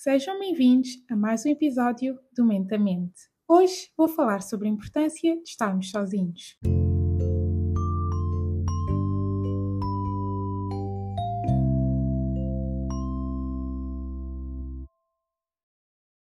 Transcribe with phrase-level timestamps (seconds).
[0.00, 3.22] Sejam bem-vindos a mais um episódio do Mentamente.
[3.48, 6.56] Hoje vou falar sobre a importância de estarmos sozinhos.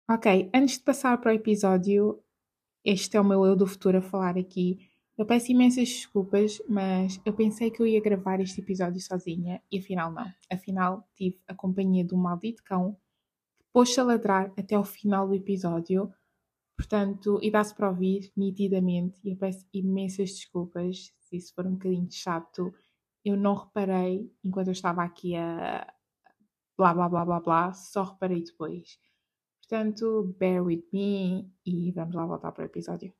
[0.08, 2.18] Ok, antes de passar para o episódio,
[2.82, 4.88] este é o meu eu do futuro a falar aqui.
[5.18, 9.79] Eu peço imensas desculpas, mas eu pensei que eu ia gravar este episódio sozinha e
[9.80, 10.32] afinal não.
[10.50, 12.96] Afinal, tive a companhia um maldito cão
[13.77, 16.11] que pôs-se a ladrar até ao final do episódio.
[16.79, 21.72] Portanto, e dá-se para ouvir nitidamente, e eu peço imensas desculpas se isso for um
[21.72, 22.72] bocadinho chato.
[23.22, 25.86] Eu não reparei enquanto eu estava aqui a
[26.76, 28.98] blá blá blá blá blá, só reparei depois.
[29.61, 33.12] Portanto, bear with me e vamos lá voltar para o episódio.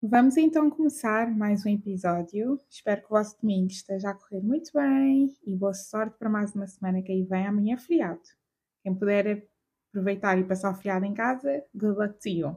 [0.00, 2.60] Vamos então começar mais um episódio.
[2.68, 6.54] Espero que o vosso domingo esteja a correr muito bem e boa sorte para mais
[6.54, 7.46] uma semana que aí vem.
[7.46, 8.39] Amanhã é feriado.
[8.82, 9.46] Quem puder
[9.90, 12.56] aproveitar e passar o feriado em casa, good luck to you.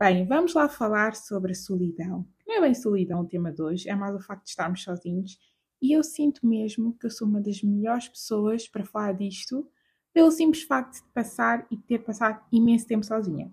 [0.00, 2.26] Bem, vamos lá falar sobre a solidão.
[2.46, 5.38] Não é bem solidão o tema de hoje, é mais o facto de estarmos sozinhos.
[5.80, 9.70] E eu sinto mesmo que eu sou uma das melhores pessoas para falar disto,
[10.12, 13.52] pelo simples facto de passar e ter passado imenso tempo sozinha.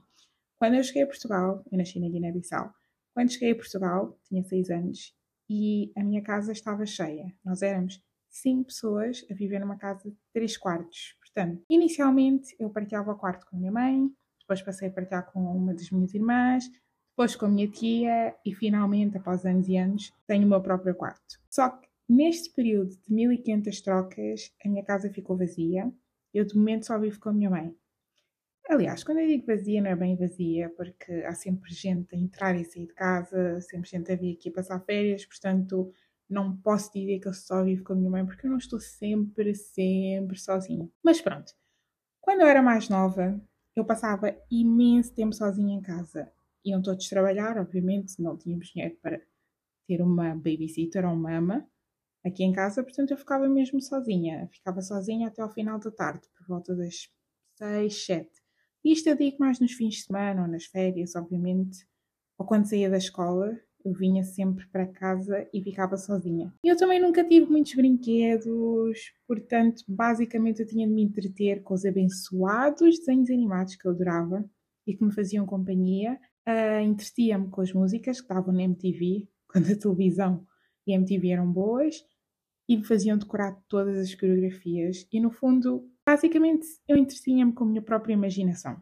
[0.57, 2.73] Quando eu cheguei a Portugal, eu nasci na Guiné-Bissau,
[3.13, 5.13] quando cheguei a Portugal, tinha 6 anos,
[5.49, 7.33] e a minha casa estava cheia.
[7.43, 11.17] Nós éramos 5 pessoas a viver numa casa de 3 quartos.
[11.33, 15.39] Portanto, inicialmente eu partilhava o quarto com a minha mãe, depois passei a partilhar com
[15.39, 16.65] uma das minhas irmãs,
[17.11, 20.95] depois com a minha tia e finalmente, após anos e anos, tenho o meu próprio
[20.95, 21.39] quarto.
[21.49, 25.91] Só que neste período de 1500 trocas, a minha casa ficou vazia
[26.33, 27.75] eu de momento só vivo com a minha mãe.
[28.69, 32.55] Aliás, quando eu digo vazia, não é bem vazia, porque há sempre gente a entrar
[32.55, 35.91] e sair de casa, sempre gente a vir aqui passar férias, portanto,
[36.31, 38.79] não posso dizer que eu só vivo com a minha mãe, porque eu não estou
[38.79, 40.89] sempre, sempre sozinha.
[41.03, 41.53] Mas pronto,
[42.21, 43.39] quando eu era mais nova,
[43.75, 46.31] eu passava imenso tempo sozinha em casa.
[46.63, 49.21] Iam todos trabalhar, obviamente, não tínhamos dinheiro para
[49.87, 51.67] ter uma babysitter ou uma ama
[52.23, 54.47] aqui em casa, portanto eu ficava mesmo sozinha.
[54.51, 57.09] Ficava sozinha até ao final da tarde, por volta das
[57.57, 58.29] 6, 7.
[58.83, 61.85] Isto eu digo mais nos fins de semana ou nas férias, obviamente,
[62.37, 66.53] ou quando saía da escola, eu vinha sempre para casa e ficava sozinha.
[66.63, 71.85] Eu também nunca tive muitos brinquedos, portanto, basicamente eu tinha de me entreter com os
[71.85, 74.43] abençoados desenhos animados que eu adorava
[74.85, 76.19] e que me faziam companhia.
[76.47, 80.45] Uh, Entretia-me com as músicas que estavam na MTV, quando a televisão
[80.87, 82.03] e a MTV eram boas,
[82.67, 85.07] e me faziam decorar todas as coreografias.
[85.11, 88.81] E no fundo, basicamente, eu entretinha-me com a minha própria imaginação.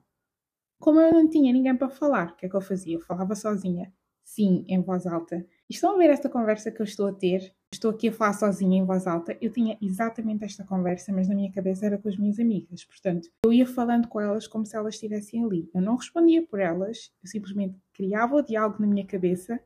[0.79, 2.95] Como eu não tinha ninguém para falar, o que é que eu fazia?
[2.95, 3.93] Eu falava sozinha.
[4.29, 5.44] Sim, em voz alta.
[5.67, 7.51] Estão a ver esta conversa que eu estou a ter?
[7.73, 9.35] Estou aqui a falar sozinha em voz alta.
[9.41, 12.85] Eu tinha exatamente esta conversa, mas na minha cabeça era com as minhas amigas.
[12.85, 15.68] Portanto, eu ia falando com elas como se elas estivessem ali.
[15.73, 19.59] Eu não respondia por elas, eu simplesmente criava o diálogo na minha cabeça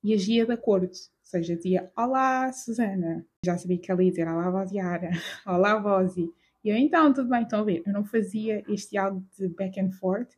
[0.00, 3.26] e agia de acordo seja, dizia Olá, Susana.
[3.44, 5.10] Já sabia que ela ia dizer Olá, Vosiara.
[5.44, 6.32] Olá, Vosi.
[6.62, 7.82] E eu, então, tudo bem, estão a ver?
[7.84, 10.30] Eu não fazia este algo de back and forth,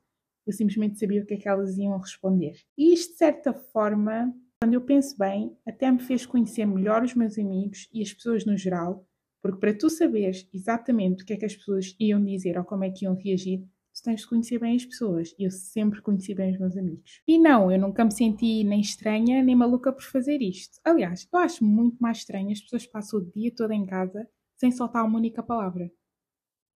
[0.46, 2.54] eu simplesmente sabia o que é que elas iam responder.
[2.78, 7.14] E isto, de certa forma, quando eu penso bem, até me fez conhecer melhor os
[7.14, 9.06] meus amigos e as pessoas no geral,
[9.42, 12.84] porque para tu saberes exatamente o que é que as pessoas iam dizer ou como
[12.84, 13.64] é que iam reagir,
[13.94, 15.34] tu tens de conhecer bem as pessoas.
[15.38, 17.22] E eu sempre conheci bem os meus amigos.
[17.26, 20.78] E não, eu nunca me senti nem estranha nem maluca por fazer isto.
[20.84, 24.70] Aliás, eu acho muito mais estranho as pessoas passam o dia todo em casa sem
[24.70, 25.90] soltar uma única palavra.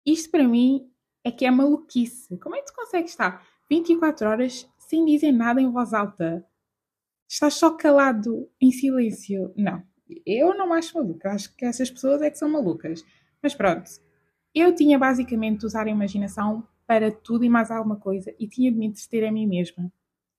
[0.04, 0.90] Isto para mim
[1.24, 2.38] é que é maluquice.
[2.38, 6.44] Como é que tu consegues estar 24 horas sem dizer nada em voz alta?
[7.28, 9.52] Estás só calado em silêncio?
[9.56, 9.82] Não,
[10.24, 11.30] eu não acho maluca.
[11.30, 13.04] Acho que essas pessoas é que são malucas.
[13.42, 13.90] Mas pronto,
[14.54, 18.72] eu tinha basicamente de usar a imaginação para tudo e mais alguma coisa e tinha
[18.72, 19.92] de me entreter a mim mesma.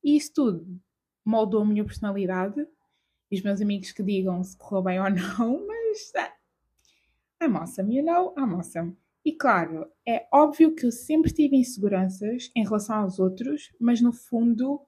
[0.03, 0.81] E isso tudo
[1.23, 2.67] moldou a minha personalidade.
[3.31, 6.33] E os meus amigos que digam se correu bem ou não, mas ah,
[7.45, 8.97] I'm awesome, you know, I'm awesome.
[9.29, 14.11] E claro, é óbvio que eu sempre tive inseguranças em relação aos outros, mas no
[14.11, 14.81] fundo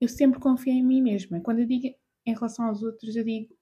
[0.00, 1.38] eu sempre confiei em mim mesma.
[1.40, 1.94] Quando eu digo
[2.26, 3.54] em relação aos outros, eu digo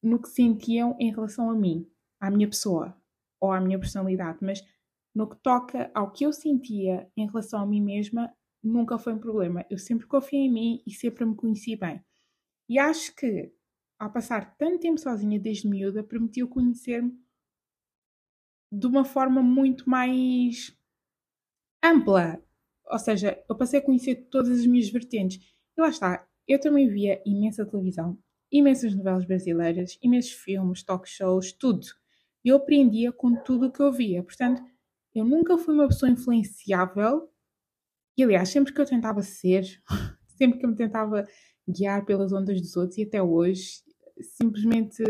[0.00, 1.90] no que sentiam em relação a mim,
[2.20, 2.96] à minha pessoa
[3.40, 4.62] ou à minha personalidade, mas
[5.12, 9.18] no que toca ao que eu sentia em relação a mim mesma, nunca foi um
[9.18, 9.66] problema.
[9.68, 12.00] Eu sempre confiei em mim e sempre me conheci bem.
[12.68, 13.52] E acho que,
[13.98, 17.18] ao passar tanto tempo sozinha desde miúda, permitiu conhecer-me
[18.70, 20.76] de uma forma muito mais
[21.84, 22.42] ampla.
[22.86, 25.38] Ou seja, eu passei a conhecer todas as minhas vertentes.
[25.76, 28.18] E lá está, eu também via imensa televisão,
[28.50, 31.86] imensas novelas brasileiras, imensos filmes, talk shows, tudo.
[32.44, 34.22] E eu aprendia com tudo o que eu via.
[34.22, 34.62] Portanto,
[35.14, 37.30] Eu nunca fui uma pessoa influenciável.
[38.16, 39.64] E aliás, sempre que eu tentava ser,
[40.38, 41.26] sempre que eu me tentava
[41.68, 43.82] guiar pelas ondas dos outros, e até hoje,
[44.20, 45.02] simplesmente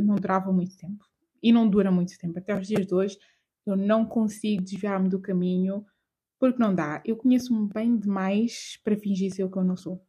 [0.00, 1.04] não durava muito tempo.
[1.42, 2.38] E não dura muito tempo.
[2.38, 3.18] Até os dias de hoje,
[3.66, 5.84] eu não consigo desviar-me do caminho
[6.38, 7.02] porque não dá.
[7.04, 10.04] Eu conheço-me bem demais para fingir ser o que eu não sou.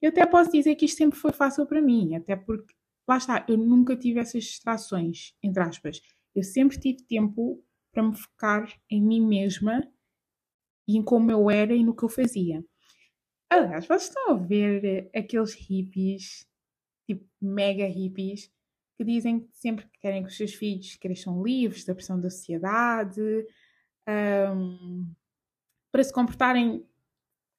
[0.00, 2.74] Eu até posso dizer que isto sempre foi fácil para mim, até porque,
[3.08, 6.00] lá está, eu nunca tive essas distrações, entre aspas.
[6.34, 9.86] Eu sempre tive tempo para me focar em mim mesma
[10.88, 12.64] e em como eu era e no que eu fazia.
[13.48, 16.46] Aliás, vocês estão a ver aqueles hippies,
[17.06, 18.50] tipo mega hippies,
[18.96, 23.20] que dizem sempre que querem que os seus filhos cresçam livres da pressão da sociedade,
[24.08, 25.12] um,
[25.92, 26.86] para se comportarem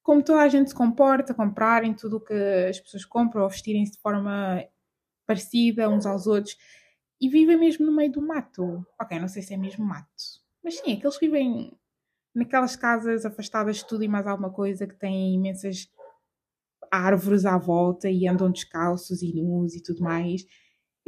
[0.02, 2.34] como toda a gente se comporta, comprarem tudo o que
[2.68, 4.64] as pessoas compram ou vestirem-se de forma
[5.26, 6.56] parecida uns aos outros
[7.20, 8.86] e vivem mesmo no meio do mato.
[9.00, 10.08] Ok, não sei se é mesmo mato,
[10.62, 11.72] mas sim, é que eles vivem
[12.34, 15.88] naquelas casas afastadas de tudo e mais alguma coisa que têm imensas
[16.90, 20.46] árvores à volta e andam descalços e nus e tudo mais.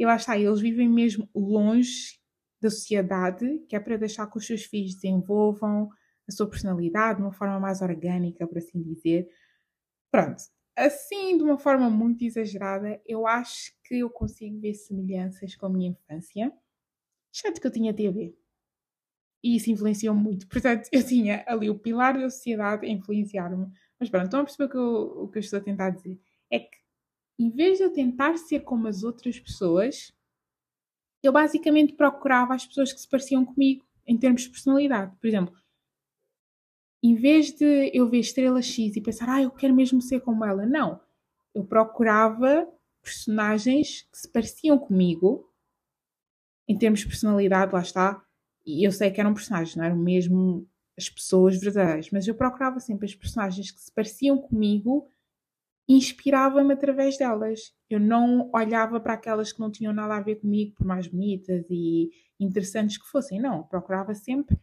[0.07, 2.19] Acho que ah, eles vivem mesmo longe
[2.61, 5.89] da sociedade, que é para deixar que os seus filhos desenvolvam
[6.27, 9.27] a sua personalidade de uma forma mais orgânica, por assim dizer.
[10.11, 10.41] Pronto,
[10.75, 15.69] assim, de uma forma muito exagerada, eu acho que eu consigo ver semelhanças com a
[15.69, 16.51] minha infância.
[17.33, 18.35] Exceto que eu tinha TV.
[19.43, 20.47] E isso influenciou muito.
[20.47, 23.67] Portanto, eu tinha ali o pilar da sociedade a influenciar-me.
[23.99, 26.19] Mas pronto, estão a perceber o que, eu, o que eu estou a tentar dizer?
[26.51, 26.77] É que,
[27.39, 30.13] em vez de eu tentar ser como as outras pessoas,
[31.23, 35.15] eu basicamente procurava as pessoas que se pareciam comigo em termos de personalidade.
[35.15, 35.55] Por exemplo,
[37.01, 40.43] em vez de eu ver estrela X e pensar, ah, eu quero mesmo ser como
[40.43, 40.99] ela, não.
[41.55, 42.67] Eu procurava
[43.01, 45.49] personagens que se pareciam comigo,
[46.67, 48.21] em termos de personalidade, lá está.
[48.65, 52.81] E eu sei que eram personagens, não eram mesmo as pessoas verdadeiras, mas eu procurava
[52.81, 55.07] sempre as personagens que se pareciam comigo
[55.89, 57.73] inspirava-me através delas.
[57.89, 61.65] Eu não olhava para aquelas que não tinham nada a ver comigo, por mais bonitas
[61.69, 63.63] e interessantes que fossem, não.
[63.63, 64.55] Procurava sempre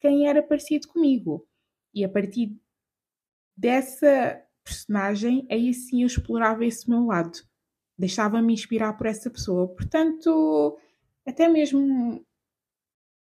[0.00, 1.46] quem era parecido comigo.
[1.94, 2.56] E a partir
[3.56, 7.38] dessa personagem, aí sim eu explorava esse meu lado.
[7.96, 9.68] Deixava-me inspirar por essa pessoa.
[9.68, 10.76] Portanto,
[11.24, 12.26] até mesmo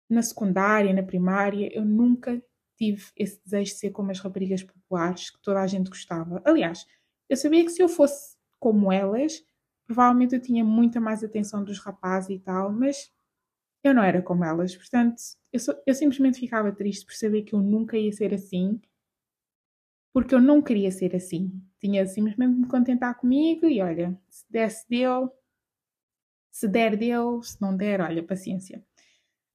[0.09, 2.41] na secundária, na primária, eu nunca
[2.77, 6.41] tive esse desejo de ser como as raparigas populares que toda a gente gostava.
[6.43, 6.85] Aliás,
[7.29, 9.43] eu sabia que se eu fosse como elas,
[9.85, 13.11] provavelmente eu tinha muita mais atenção dos rapazes e tal, mas
[13.83, 14.75] eu não era como elas.
[14.75, 15.21] Portanto,
[15.51, 18.79] eu, só, eu simplesmente ficava triste por saber que eu nunca ia ser assim,
[20.13, 21.51] porque eu não queria ser assim.
[21.79, 25.31] Tinha simplesmente de me contentar comigo e olha, se desse deu,
[26.51, 28.85] se der deu, se não der, olha, paciência.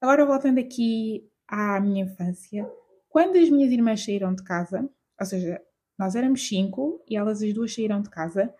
[0.01, 2.71] Agora voltando aqui à minha infância,
[3.09, 4.89] quando as minhas irmãs saíram de casa,
[5.19, 5.63] ou seja,
[5.99, 8.55] nós éramos cinco e elas as duas saíram de casa,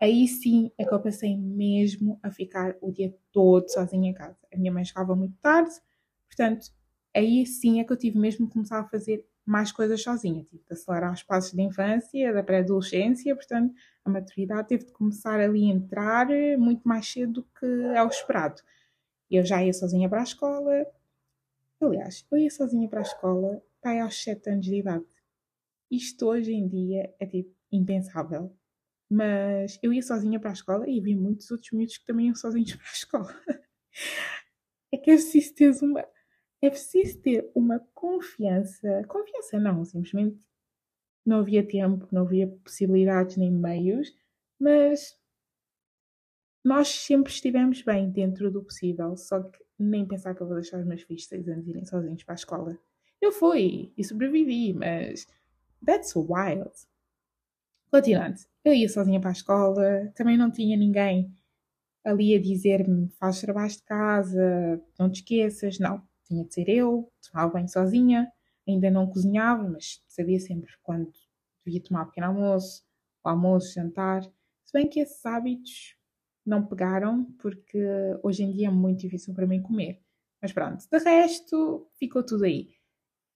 [0.00, 4.38] aí sim é que eu passei mesmo a ficar o dia todo sozinha em casa.
[4.52, 5.74] A minha mãe chegava muito tarde,
[6.28, 6.68] portanto,
[7.14, 10.44] aí sim é que eu tive mesmo que começar a fazer mais coisas sozinha.
[10.44, 13.74] Tive de acelerar os passos da infância, da pré-adolescência, portanto,
[14.04, 16.26] a maturidade teve de começar ali a entrar
[16.58, 18.60] muito mais cedo do que ao esperado.
[19.30, 20.86] Eu já ia sozinha para a escola.
[21.80, 25.04] Aliás, eu ia sozinha para a escola pai aos 7 anos de idade.
[25.90, 28.56] Isto hoje em dia é tipo impensável.
[29.08, 32.34] Mas eu ia sozinha para a escola e vi muitos outros miúdos que também iam
[32.34, 33.42] sozinhos para a escola.
[34.92, 36.04] é que é preciso ter uma.
[36.62, 39.04] É preciso ter uma confiança.
[39.08, 40.40] Confiança não, simplesmente
[41.24, 44.16] não havia tempo, não havia possibilidades nem meios,
[44.58, 45.18] mas
[46.64, 50.80] nós sempre estivemos bem dentro do possível, só que nem pensar que eu vou deixar
[50.80, 52.78] os meus filhos 6 anos irem sozinhos para a escola.
[53.20, 55.26] Eu fui e sobrevivi, mas
[55.86, 56.72] that's wild.
[57.90, 61.32] Continuando, eu ia sozinha para a escola, também não tinha ninguém
[62.04, 66.02] ali a dizer-me faz trabalho de casa, não te esqueças, não.
[66.24, 68.30] Tinha de ser eu, tomava banho sozinha,
[68.66, 71.12] ainda não cozinhava, mas sabia sempre quando
[71.64, 72.84] devia tomar pequeno almoço,
[73.24, 74.22] o almoço, jantar.
[74.22, 75.96] Se bem que esses hábitos
[76.44, 77.78] não pegaram, porque
[78.22, 80.00] hoje em dia é muito difícil para mim comer.
[80.40, 82.75] Mas pronto, de resto, ficou tudo aí.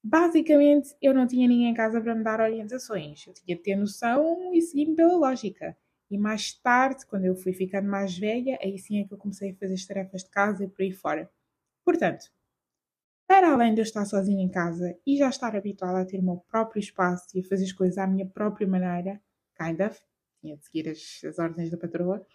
[0.02, 3.26] Basicamente, eu não tinha ninguém em casa para me dar orientações.
[3.26, 5.76] Eu tinha de ter noção e seguir-me pela lógica.
[6.10, 9.52] E mais tarde, quando eu fui ficando mais velha, aí sim é que eu comecei
[9.52, 11.30] a fazer as tarefas de casa e por aí fora.
[11.84, 12.24] Portanto,
[13.26, 16.22] para além de eu estar sozinha em casa e já estar habituada a ter o
[16.22, 19.20] meu próprio espaço e a fazer as coisas à minha própria maneira,
[19.56, 20.00] kind of,
[20.40, 22.26] tinha de seguir as, as ordens da patroa,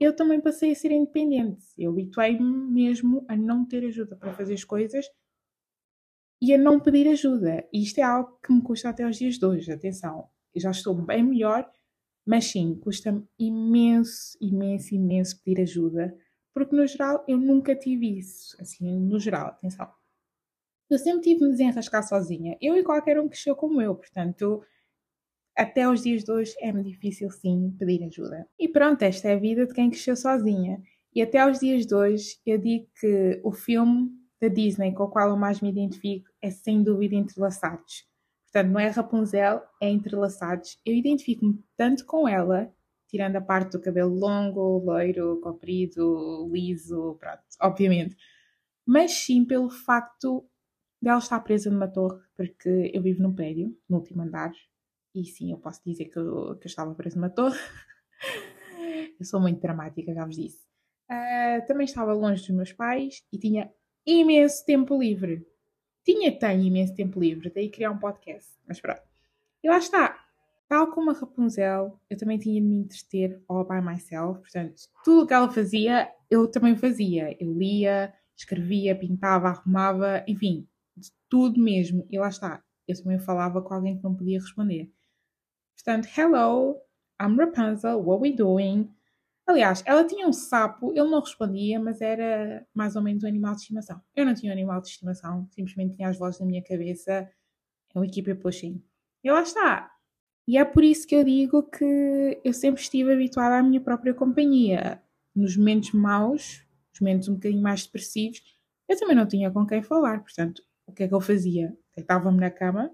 [0.00, 1.64] eu também passei a ser independente.
[1.78, 5.06] Eu habituei-me mesmo a não ter ajuda para fazer as coisas
[6.40, 7.66] e a não pedir ajuda.
[7.72, 9.72] E isto é algo que me custa até os dias de hoje.
[9.72, 11.68] Atenção, eu já estou bem melhor,
[12.26, 16.16] mas sim, custa-me imenso, imenso, imenso pedir ajuda,
[16.52, 18.56] porque no geral eu nunca tive isso.
[18.60, 19.90] Assim, no geral, atenção.
[20.88, 22.56] Eu sempre tive de me desenrascar sozinha.
[22.60, 24.62] Eu e qualquer um que cresceu como eu, portanto,
[25.56, 28.46] até os dias de hoje é-me difícil sim pedir ajuda.
[28.58, 30.80] E pronto, esta é a vida de quem cresceu sozinha.
[31.14, 34.10] E até aos dias de hoje eu digo que o filme
[34.48, 38.04] da Disney com o qual eu mais me identifico é sem dúvida Entrelaçados.
[38.44, 40.78] Portanto, não é Rapunzel, é Entrelaçados.
[40.84, 42.72] Eu identifico-me tanto com ela,
[43.08, 48.16] tirando a parte do cabelo longo, loiro, comprido, liso, pronto, obviamente.
[48.86, 50.48] Mas sim pelo facto
[51.02, 54.52] dela estar presa numa torre, porque eu vivo num prédio, no último andar,
[55.14, 57.58] e sim, eu posso dizer que eu, que eu estava presa numa torre.
[59.18, 60.64] eu sou muito dramática, já vos disse.
[61.10, 63.72] Uh, também estava longe dos meus pais e tinha
[64.06, 65.46] imenso tempo livre.
[66.04, 68.50] Tinha, tenho imenso tempo livre, daí criar um podcast.
[68.66, 69.02] Mas pronto.
[69.62, 70.16] E lá está.
[70.68, 74.40] Tal como a Rapunzel, eu também tinha de me entreter all by myself.
[74.40, 77.36] Portanto, tudo o que ela fazia, eu também fazia.
[77.40, 80.68] Eu lia, escrevia, pintava, arrumava, enfim,
[81.28, 82.06] tudo mesmo.
[82.10, 82.62] E lá está.
[82.86, 84.90] Eu também falava com alguém que não podia responder.
[85.74, 86.80] Portanto, hello,
[87.20, 88.88] I'm Rapunzel, what we doing?
[89.46, 93.54] Aliás, ela tinha um sapo, ele não respondia, mas era mais ou menos um animal
[93.54, 94.00] de estimação.
[94.14, 97.12] Eu não tinha um animal de estimação, simplesmente tinha as vozes na minha cabeça.
[97.94, 98.82] É uma equipa pushing.
[99.22, 99.90] E lá está.
[100.48, 104.12] E é por isso que eu digo que eu sempre estive habituada à minha própria
[104.12, 105.00] companhia.
[105.34, 108.42] Nos momentos maus, nos momentos um bocadinho mais depressivos,
[108.88, 110.22] eu também não tinha com quem falar.
[110.22, 111.76] Portanto, o que é que eu fazia?
[111.96, 112.90] Deitava-me na cama,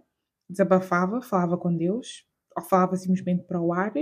[0.49, 3.93] desabafava, falava com Deus, ou falava simplesmente para o ar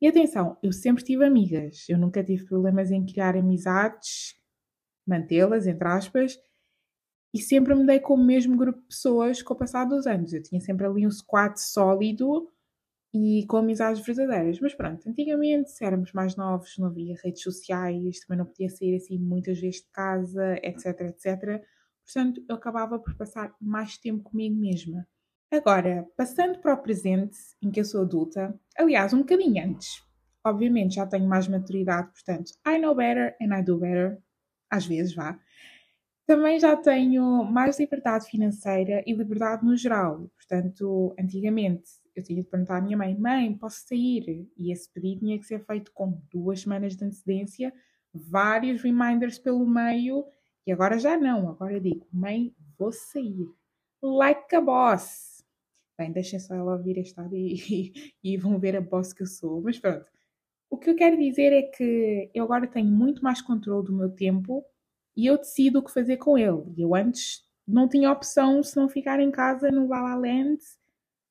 [0.00, 4.36] e atenção, eu sempre tive amigas, eu nunca tive problemas em criar amizades,
[5.06, 6.38] mantê-las, entre aspas,
[7.34, 10.32] e sempre me dei com o mesmo grupo de pessoas com o passar dos anos.
[10.32, 12.50] Eu tinha sempre ali um squad sólido
[13.12, 14.60] e com amizades verdadeiras.
[14.60, 18.96] Mas pronto, antigamente, se éramos mais novos, não havia redes sociais, também não podia sair
[18.96, 21.62] assim muitas vezes de casa, etc, etc.
[22.04, 25.06] Portanto, eu acabava por passar mais tempo comigo mesma.
[25.50, 30.04] Agora, passando para o presente, em que eu sou adulta, aliás, um bocadinho antes,
[30.44, 34.22] obviamente já tenho mais maturidade, portanto, I know better and I do better,
[34.70, 35.40] às vezes vá.
[36.26, 40.30] Também já tenho mais liberdade financeira e liberdade no geral.
[40.36, 44.46] Portanto, antigamente eu tinha de perguntar à minha mãe: Mãe, posso sair?
[44.54, 47.72] E esse pedido tinha que ser feito com duas semanas de antecedência,
[48.12, 50.26] vários reminders pelo meio,
[50.66, 51.48] e agora já não.
[51.48, 53.48] Agora digo: Mãe, vou sair.
[54.02, 55.27] Like a boss!
[55.98, 59.26] Bem, deixem só ela ouvir este áudio e, e, vão ver a boss que eu
[59.26, 59.60] sou.
[59.60, 60.06] Mas pronto.
[60.70, 64.10] O que eu quero dizer é que eu agora tenho muito mais controle do meu
[64.10, 64.64] tempo
[65.16, 66.62] e eu decido o que fazer com ele.
[66.76, 70.58] Eu antes não tinha opção se não ficar em casa no La La Land.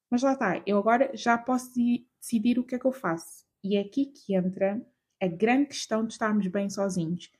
[0.10, 1.72] Mas lá está, eu agora já posso
[2.20, 3.46] decidir o que é que eu faço.
[3.64, 4.82] E é aqui que entra
[5.22, 7.32] a grande questão de estarmos bem sozinhos.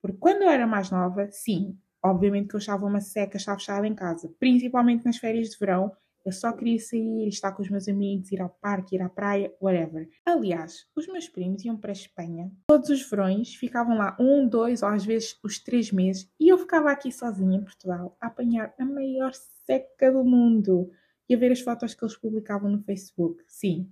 [0.00, 3.86] Porque quando eu era mais nova, sim, obviamente que eu achava uma seca, estava fechada
[3.86, 5.92] em casa, principalmente nas férias de verão,
[6.26, 9.54] eu só queria sair, estar com os meus amigos, ir ao parque, ir à praia,
[9.62, 10.08] whatever.
[10.24, 12.50] Aliás, os meus primos iam para a Espanha.
[12.66, 16.58] Todos os verões ficavam lá um, dois ou às vezes os três meses e eu
[16.58, 19.32] ficava aqui sozinha em Portugal a apanhar a maior
[19.64, 20.90] seca do mundo
[21.28, 23.44] e a ver as fotos que eles publicavam no Facebook.
[23.46, 23.88] Sim,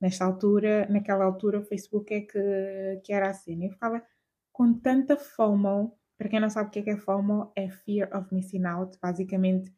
[0.00, 3.66] nesta altura, naquela altura, o Facebook é que, que era a cena.
[3.66, 4.02] Eu ficava
[4.50, 5.94] com tanta FOMO.
[6.16, 8.98] Para quem não sabe o que é, que é FOMO, é Fear of Missing Out.
[9.02, 9.70] Basicamente,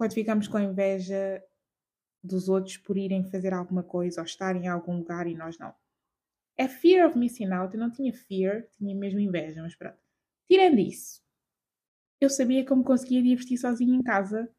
[0.00, 1.44] quando ficamos com inveja
[2.24, 5.74] dos outros por irem fazer alguma coisa ou estarem em algum lugar e nós não.
[6.56, 7.74] É fear of missing out.
[7.74, 9.98] Eu não tinha fear, tinha mesmo inveja, mas pronto.
[10.50, 11.22] Tirando isso,
[12.18, 14.50] eu sabia como conseguia divertir sozinha em casa,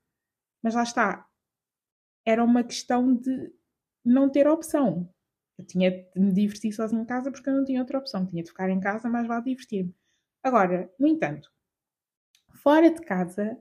[0.61, 1.27] mas lá está.
[2.23, 3.51] Era uma questão de
[4.05, 5.11] não ter opção.
[5.57, 8.27] Eu tinha de me divertir sozinha em casa porque eu não tinha outra opção.
[8.27, 9.95] Tinha de ficar em casa, mas vale divertir-me.
[10.43, 11.51] Agora, no entanto,
[12.61, 13.59] fora de casa,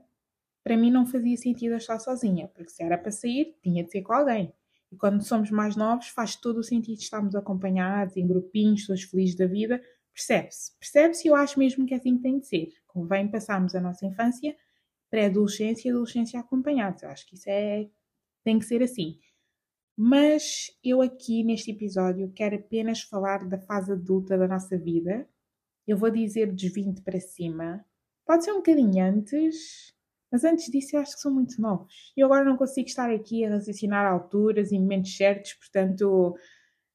[0.63, 4.01] para mim não fazia sentido estar sozinha, porque se era para sair, tinha de ser
[4.01, 4.53] com alguém.
[4.91, 9.35] E quando somos mais novos, faz todo o sentido estarmos acompanhados, em grupinhos, todos felizes
[9.37, 9.81] da vida.
[10.13, 10.77] Percebe-se.
[10.77, 12.69] Percebe-se e eu acho mesmo que é assim que tem de ser.
[12.85, 14.55] Convém passarmos a nossa infância,
[15.09, 17.03] pré-adolescência e adolescência acompanhados.
[17.03, 17.89] Eu acho que isso é,
[18.43, 19.17] tem que ser assim.
[19.97, 25.27] Mas eu aqui neste episódio quero apenas falar da fase adulta da nossa vida.
[25.87, 27.85] Eu vou dizer dos 20 para cima.
[28.25, 29.93] Pode ser um bocadinho antes,
[30.31, 32.13] mas antes disso, eu acho que são muito novos.
[32.15, 36.35] E agora não consigo estar aqui a raciocinar alturas e momentos certos, portanto,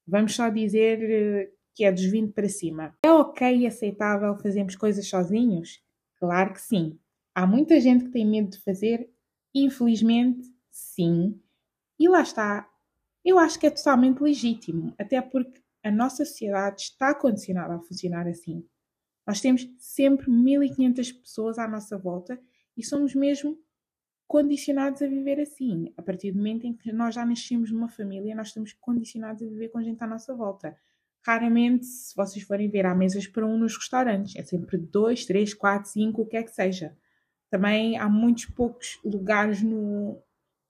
[0.07, 2.95] vamos só dizer eh, que é dos 20 para cima.
[3.03, 5.79] É ok e aceitável fazermos coisas sozinhos?
[6.19, 6.99] Claro que sim.
[7.35, 9.07] Há muita gente que tem medo de fazer
[9.53, 11.41] Infelizmente, sim.
[11.99, 12.69] E lá está.
[13.25, 18.27] Eu acho que é totalmente legítimo, até porque a nossa sociedade está condicionada a funcionar
[18.27, 18.63] assim.
[19.25, 22.39] Nós temos sempre 1500 pessoas à nossa volta
[22.77, 23.57] e somos mesmo
[24.27, 25.91] condicionados a viver assim.
[25.97, 29.45] A partir do momento em que nós já nascemos numa família, nós estamos condicionados a
[29.45, 30.77] viver com gente à nossa volta.
[31.25, 34.35] Raramente, se vocês forem ver, há mesas para um nos restaurantes.
[34.35, 36.95] É sempre dois, três, quatro, cinco, o que é que seja.
[37.49, 40.21] Também há muitos poucos lugares no,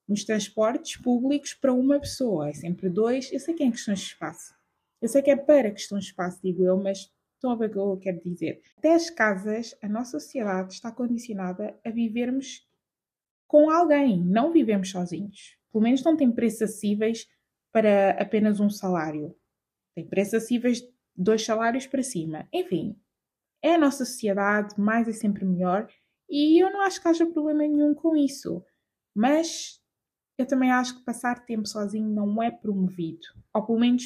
[0.07, 2.49] nos transportes públicos para uma pessoa.
[2.49, 3.31] É sempre dois.
[3.31, 4.55] Eu sei que é em questões de espaço.
[5.01, 7.72] Eu sei que é para questões de espaço, digo eu, mas estão a ver o
[7.72, 8.62] que eu quero dizer.
[8.77, 12.67] Até as casas, a nossa sociedade está condicionada a vivermos
[13.48, 14.24] com alguém.
[14.24, 15.58] Não vivemos sozinhos.
[15.72, 17.27] Pelo menos não tem preços acessíveis
[17.72, 19.36] para apenas um salário.
[19.96, 20.82] Tem preços acessíveis
[21.15, 22.48] dois salários para cima.
[22.53, 23.00] Enfim,
[23.62, 25.88] é a nossa sociedade, mais é sempre melhor
[26.29, 28.63] e eu não acho que haja problema nenhum com isso.
[29.15, 29.82] Mas
[30.38, 33.27] eu também acho que passar tempo sozinho não é promovido.
[33.53, 34.03] Ou pelo menos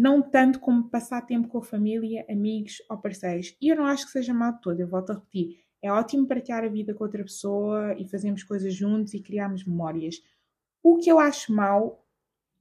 [0.00, 3.54] não tanto como passar tempo com a família, amigos ou parceiros.
[3.60, 5.58] E eu não acho que seja mal todo, eu volto a repetir.
[5.82, 10.16] É ótimo partilhar a vida com outra pessoa e fazermos coisas juntos e criarmos memórias.
[10.82, 12.02] O que eu acho mal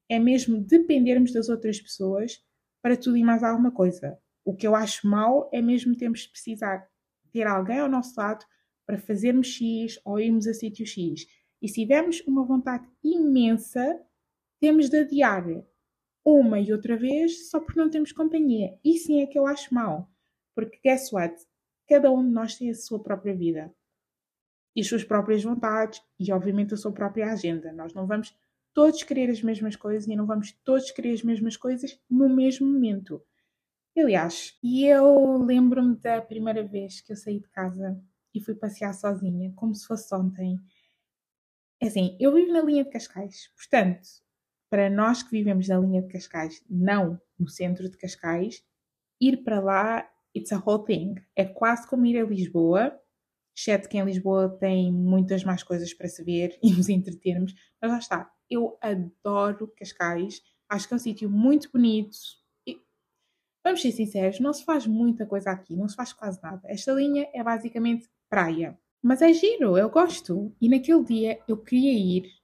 [0.10, 2.43] é mesmo dependermos das outras pessoas
[2.81, 4.19] para tudo e mais alguma coisa.
[4.43, 6.89] O que eu acho mal é mesmo termos de precisar
[7.31, 8.43] ter alguém ao nosso lado
[8.86, 11.25] para fazermos X ou irmos a sítio X.
[11.62, 13.98] E se tivermos uma vontade imensa,
[14.60, 15.46] temos de adiar
[16.33, 18.77] uma e outra vez só porque não temos companhia.
[18.83, 20.09] E sim é que eu acho mal.
[20.55, 21.36] Porque guess what?
[21.88, 23.74] Cada um de nós tem a sua própria vida.
[24.75, 27.71] E as suas próprias vontades e, obviamente, a sua própria agenda.
[27.74, 28.36] Nós não vamos
[28.74, 32.67] todos querer as mesmas coisas e não vamos todos querer as mesmas coisas no mesmo
[32.67, 33.21] momento.
[33.98, 38.01] Aliás, e eu lembro-me da primeira vez que eu saí de casa
[38.33, 40.57] e fui passear sozinha, como se fosse ontem.
[41.81, 44.07] É assim, eu vivo na linha de Cascais, portanto,
[44.69, 48.63] para nós que vivemos na linha de Cascais, não no centro de Cascais,
[49.19, 51.15] ir para lá, it's a whole thing.
[51.36, 52.97] É quase como ir a Lisboa,
[53.55, 57.91] exceto que em Lisboa tem muitas mais coisas para se ver e nos entretermos, mas
[57.91, 62.17] lá está, eu adoro Cascais, acho que é um sítio muito bonito.
[62.67, 62.79] E,
[63.63, 66.62] vamos ser sinceros, não se faz muita coisa aqui, não se faz quase nada.
[66.65, 68.77] Esta linha é basicamente praia.
[69.01, 70.53] Mas é giro, eu gosto.
[70.60, 72.38] E naquele dia eu queria ir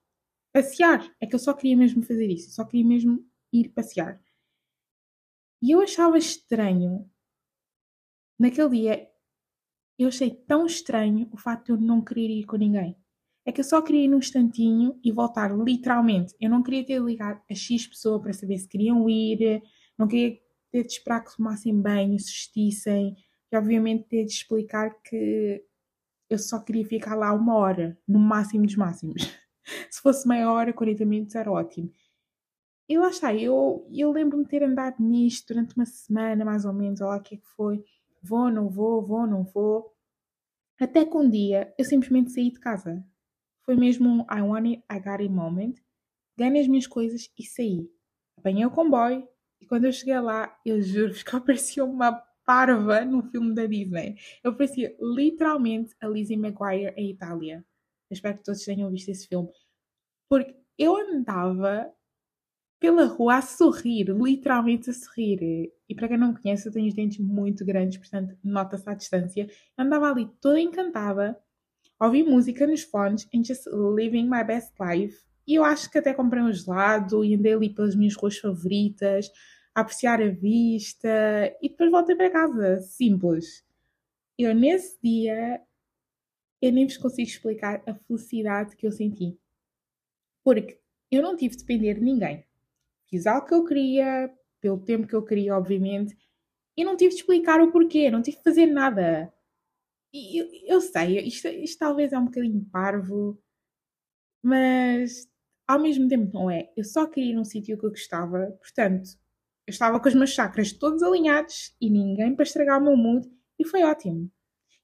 [0.55, 1.13] passear.
[1.19, 4.21] É que eu só queria mesmo fazer isso, só queria mesmo ir passear.
[5.61, 7.09] E eu achava estranho,
[8.39, 9.09] naquele dia,
[9.97, 12.97] eu achei tão estranho o facto de eu não querer ir com ninguém
[13.45, 16.33] é que eu só queria ir num instantinho e voltar, literalmente.
[16.41, 19.61] Eu não queria ter ligar a X pessoa para saber se queriam ir,
[19.97, 20.39] não queria
[20.71, 23.15] ter de esperar que tomassem banho, se vestissem,
[23.51, 25.63] e obviamente ter de explicar que
[26.27, 29.21] eu só queria ficar lá uma hora, no máximo dos máximos.
[29.89, 31.91] se fosse meia hora, 40 minutos era ótimo.
[32.87, 37.01] E lá está, eu, eu lembro-me ter andado nisto durante uma semana, mais ou menos,
[37.01, 37.83] olha lá o que é que foi.
[38.21, 39.93] Vou, não vou, vou, não vou.
[40.79, 43.03] Até que um dia eu simplesmente saí de casa.
[43.63, 45.75] Foi mesmo um I want it, I got it moment.
[46.37, 47.89] Ganhei as minhas coisas e saí.
[48.37, 49.27] Apanhei o comboio
[49.59, 52.11] e quando eu cheguei lá, eu juro-vos que eu parecia uma
[52.45, 54.15] parva num filme da Disney.
[54.43, 57.65] Eu parecia literalmente a Lizzie McGuire em Itália.
[58.09, 59.49] Eu espero que todos tenham visto esse filme.
[60.29, 61.91] Porque eu andava
[62.79, 65.71] pela rua a sorrir, literalmente a sorrir.
[65.87, 68.93] E para quem não me conhece, eu tenho os dentes muito grandes, portanto, nota-se à
[68.93, 69.49] distância.
[69.77, 71.39] Eu andava ali toda encantada
[71.99, 75.23] ouvi música nos fones and just living my best life.
[75.47, 79.31] E eu acho que até comprei um gelado e andei ali pelas minhas ruas favoritas,
[79.73, 81.09] a apreciar a vista
[81.61, 82.79] e depois voltei para casa.
[82.81, 83.63] Simples.
[84.37, 85.61] Eu nesse dia,
[86.61, 89.37] eu nem vos consigo explicar a felicidade que eu senti.
[90.43, 90.79] Porque
[91.11, 92.45] eu não tive de depender de ninguém.
[93.09, 96.17] Fiz algo que eu queria, pelo tempo que eu queria, obviamente,
[96.77, 99.33] e não tive de explicar o porquê, não tive de fazer nada.
[100.13, 103.41] E eu, eu sei, isto, isto talvez é um bocadinho parvo,
[104.43, 105.29] mas
[105.67, 106.71] ao mesmo tempo não é.
[106.75, 109.09] Eu só queria ir num sítio que eu gostava, portanto,
[109.67, 113.27] eu estava com os meus chakras todos alinhados e ninguém para estragar o meu mood
[113.57, 114.31] e foi ótimo.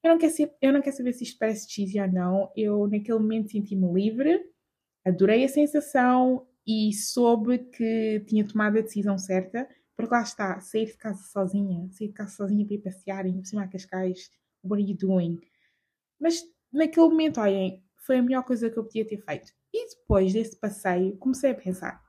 [0.03, 2.51] Eu não quero, ser, eu não quero saber se isto parece cheesy ou não.
[2.55, 4.43] Eu, naquele momento, senti-me livre,
[5.05, 10.87] adorei a sensação e soube que tinha tomado a decisão certa, porque lá está, sair
[10.87, 14.31] de casa sozinha, sair de casa sozinha para ir passear, ir por cima a Cascais,
[14.63, 15.39] What are you doing?
[16.19, 19.51] Mas naquele momento, olhem, foi a melhor coisa que eu podia ter feito.
[19.73, 22.01] E depois desse passeio, comecei a pensar: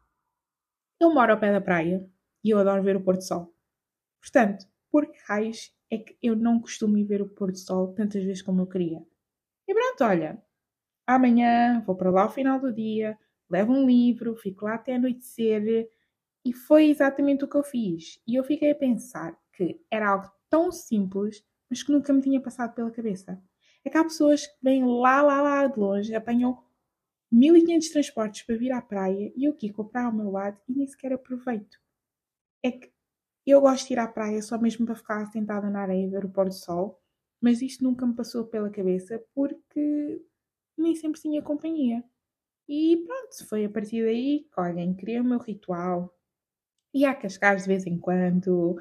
[1.01, 2.09] eu moro ao pé da praia
[2.45, 3.55] e eu adoro ver o pôr do sol.
[4.21, 7.93] Portanto, por que raios é que eu não costumo ir ver o pôr do sol
[7.93, 9.05] tantas vezes como eu queria?
[9.69, 10.43] E pronto, olha,
[11.07, 13.19] amanhã vou para lá ao final do dia,
[13.51, 15.91] levo um livro, fico lá até anoitecer.
[16.45, 18.21] E foi exatamente o que eu fiz.
[18.27, 22.41] E eu fiquei a pensar que era algo tão simples, mas que nunca me tinha
[22.41, 23.39] passado pela cabeça.
[23.85, 26.59] É que há pessoas que vêm lá, lá, lá de longe, apanham
[27.31, 30.87] 1500 transportes para vir à praia e eu aqui comprar ao meu lado e nem
[30.87, 31.79] sequer aproveito.
[32.63, 32.92] É que
[33.51, 36.25] eu gosto de ir à praia só mesmo para ficar sentada na areia e ver
[36.25, 37.01] o pôr do sol,
[37.41, 40.23] mas isto nunca me passou pela cabeça porque
[40.77, 42.05] nem sempre tinha companhia.
[42.69, 46.15] E pronto, foi a partir daí que alguém criou o meu ritual.
[46.95, 48.77] Ia a Cascais de vez em quando,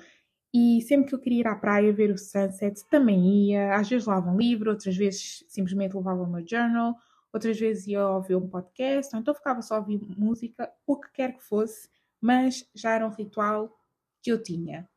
[0.54, 3.76] e sempre que eu queria ir à praia ver o sunset, também ia.
[3.76, 6.96] Às vezes levava um livro, outras vezes simplesmente levava o meu journal,
[7.34, 11.12] outras vezes ia ouvir um podcast, ou então ficava só a ouvir música, o que
[11.14, 13.81] quer que fosse, mas já era um ritual
[14.22, 14.90] que eu tinha.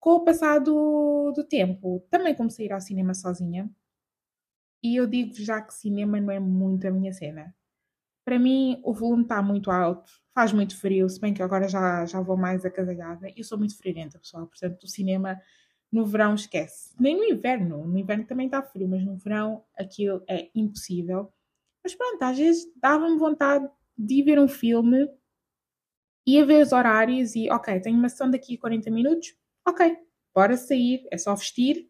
[0.00, 3.70] Com o passar do, do tempo, também comecei a ir ao cinema sozinha.
[4.82, 7.54] E eu digo já que cinema não é muito a minha cena.
[8.24, 12.06] Para mim, o volume está muito alto, faz muito frio, se bem que agora já,
[12.06, 13.28] já vou mais acasalhada.
[13.36, 15.40] Eu sou muito friorenta, pessoal, portanto, o cinema
[15.92, 16.94] no verão esquece.
[17.00, 21.32] Nem no inverno, no inverno também está frio, mas no verão aquilo é impossível.
[21.84, 25.08] Mas pronto, às vezes dava-me vontade de ir ver um filme,
[26.26, 29.34] ia ver os horários e, ok, tenho uma sessão daqui a 40 minutos,
[29.66, 29.96] ok,
[30.34, 31.88] bora sair, é só vestir,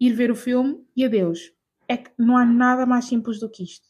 [0.00, 1.52] ir ver o filme e adeus.
[1.88, 3.88] É que não há nada mais simples do que isto.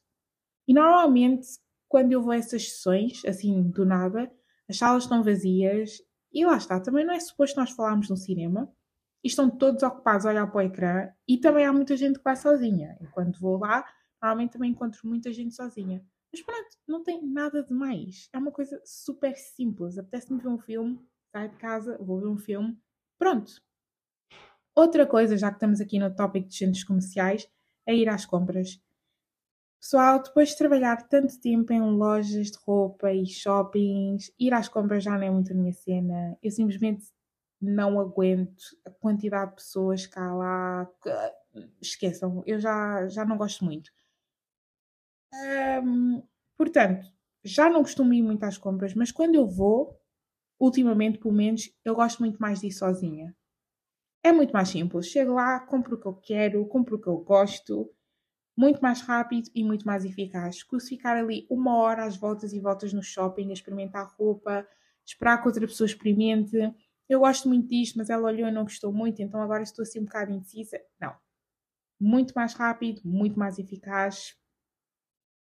[0.67, 1.47] E normalmente,
[1.89, 4.31] quando eu vou a essas sessões, assim, do nada,
[4.69, 6.01] as salas estão vazias
[6.33, 8.73] e lá está, também não é suposto nós falarmos no cinema
[9.23, 12.25] e estão todos ocupados a olhar para o ecrã e também há muita gente que
[12.25, 12.97] vai sozinha.
[13.01, 13.85] E quando vou lá,
[14.23, 16.05] normalmente também encontro muita gente sozinha.
[16.33, 18.29] Mas pronto, não tem nada de mais.
[18.33, 19.99] É uma coisa super simples.
[19.99, 21.01] Apetece-me ver um filme,
[21.33, 22.79] saio de casa, vou ver um filme,
[23.19, 23.61] pronto.
[24.75, 27.49] Outra coisa, já que estamos aqui no tópico de centros comerciais,
[27.87, 28.81] é ir às compras.
[29.81, 35.03] Pessoal, depois de trabalhar tanto tempo em lojas de roupa e shoppings, ir às compras
[35.03, 36.37] já não é muito a minha cena.
[36.43, 37.07] Eu simplesmente
[37.61, 40.91] não aguento a quantidade de pessoas que há lá.
[41.81, 43.91] Esqueçam, eu já, já não gosto muito.
[46.57, 47.07] Portanto,
[47.45, 49.99] já não costumo ir muito às compras, mas quando eu vou,
[50.61, 53.35] ultimamente pelo menos, eu gosto muito mais de ir sozinha.
[54.25, 55.07] É muito mais simples.
[55.09, 57.91] Chego lá, compro o que eu quero, compro o que eu gosto
[58.57, 60.63] muito mais rápido e muito mais eficaz.
[60.65, 64.67] Que ficar ali uma hora às voltas e voltas no shopping, a experimentar roupa,
[65.07, 66.57] esperar que outra pessoa experimente.
[67.09, 70.01] Eu gosto muito disto, mas ela olhou e não gostou muito, então agora estou assim
[70.01, 70.81] um bocado indecisa.
[71.01, 71.15] Não.
[72.01, 74.35] Muito mais rápido, muito mais eficaz.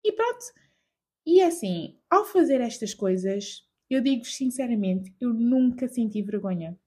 [0.04, 0.44] E pronto.
[1.26, 6.78] E assim, ao fazer estas coisas, eu digo-vos sinceramente, eu nunca senti vergonha.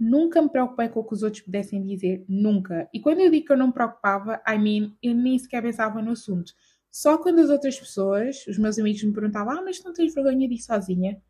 [0.00, 2.88] Nunca me preocupei com o que os outros pudessem dizer, nunca.
[2.94, 6.02] E quando eu digo que eu não me preocupava, I mean, eu nem sequer pensava
[6.02, 6.52] no assunto.
[6.90, 10.48] Só quando as outras pessoas, os meus amigos me perguntavam, ah, mas não tens vergonha
[10.48, 11.22] de ir sozinha?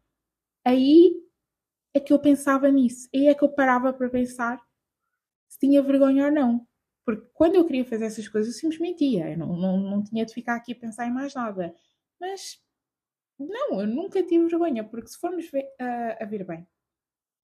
[0.64, 1.14] Aí
[1.94, 3.08] é que eu pensava nisso.
[3.14, 4.60] Aí é que eu parava para pensar
[5.48, 6.67] se tinha vergonha ou não.
[7.08, 9.30] Porque quando eu queria fazer essas coisas, eu simplesmente ia.
[9.30, 11.74] Eu não, não, não tinha de ficar aqui a pensar em mais nada.
[12.20, 12.62] Mas,
[13.38, 14.84] não, eu nunca tive vergonha.
[14.84, 16.68] Porque se formos ver, uh, a ver bem,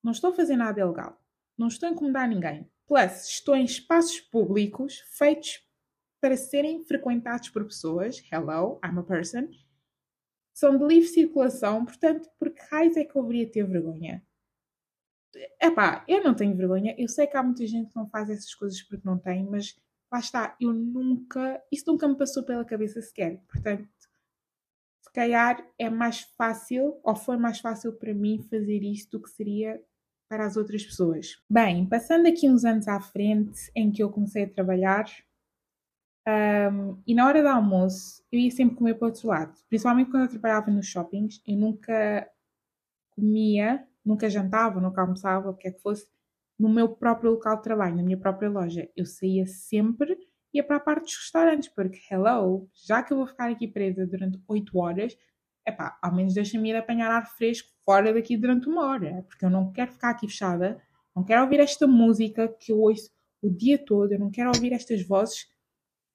[0.02, 1.18] não estou a fazer nada ilegal.
[1.56, 2.70] Não estou a incomodar ninguém.
[2.86, 5.66] Plus, estou em espaços públicos feitos
[6.20, 8.22] para serem frequentados por pessoas.
[8.30, 9.48] Hello, I'm a person.
[10.52, 14.22] São de livre circulação, portanto, por que raios é que eu deveria ter vergonha?
[15.60, 16.94] Epá, eu não tenho vergonha.
[16.98, 19.76] Eu sei que há muita gente que não faz essas coisas porque não tem, mas
[20.12, 21.62] lá está, eu nunca.
[21.72, 23.40] Isso nunca me passou pela cabeça sequer.
[23.48, 23.88] Portanto,
[25.02, 29.30] se calhar é mais fácil, ou foi mais fácil para mim fazer isto do que
[29.30, 29.80] seria
[30.28, 31.42] para as outras pessoas.
[31.48, 35.04] Bem, passando aqui uns anos à frente em que eu comecei a trabalhar,
[36.26, 40.10] um, e na hora do almoço eu ia sempre comer para o outro lado, principalmente
[40.10, 42.28] quando eu trabalhava nos shoppings, eu nunca
[43.10, 46.06] comia, nunca jantava, nunca almoçava, o que é que fosse,
[46.58, 48.88] no meu próprio local de trabalho, na minha própria loja.
[48.96, 50.18] Eu saía sempre
[50.54, 54.06] ia para a parte dos restaurantes, porque, hello, já que eu vou ficar aqui presa
[54.06, 55.18] durante 8 horas,
[55.66, 59.50] epá, ao menos deixa-me ir apanhar ar fresco fora daqui durante uma hora, porque eu
[59.50, 60.80] não quero ficar aqui fechada,
[61.14, 63.10] não quero ouvir esta música que eu ouço
[63.42, 65.48] o dia todo, eu não quero ouvir estas vozes,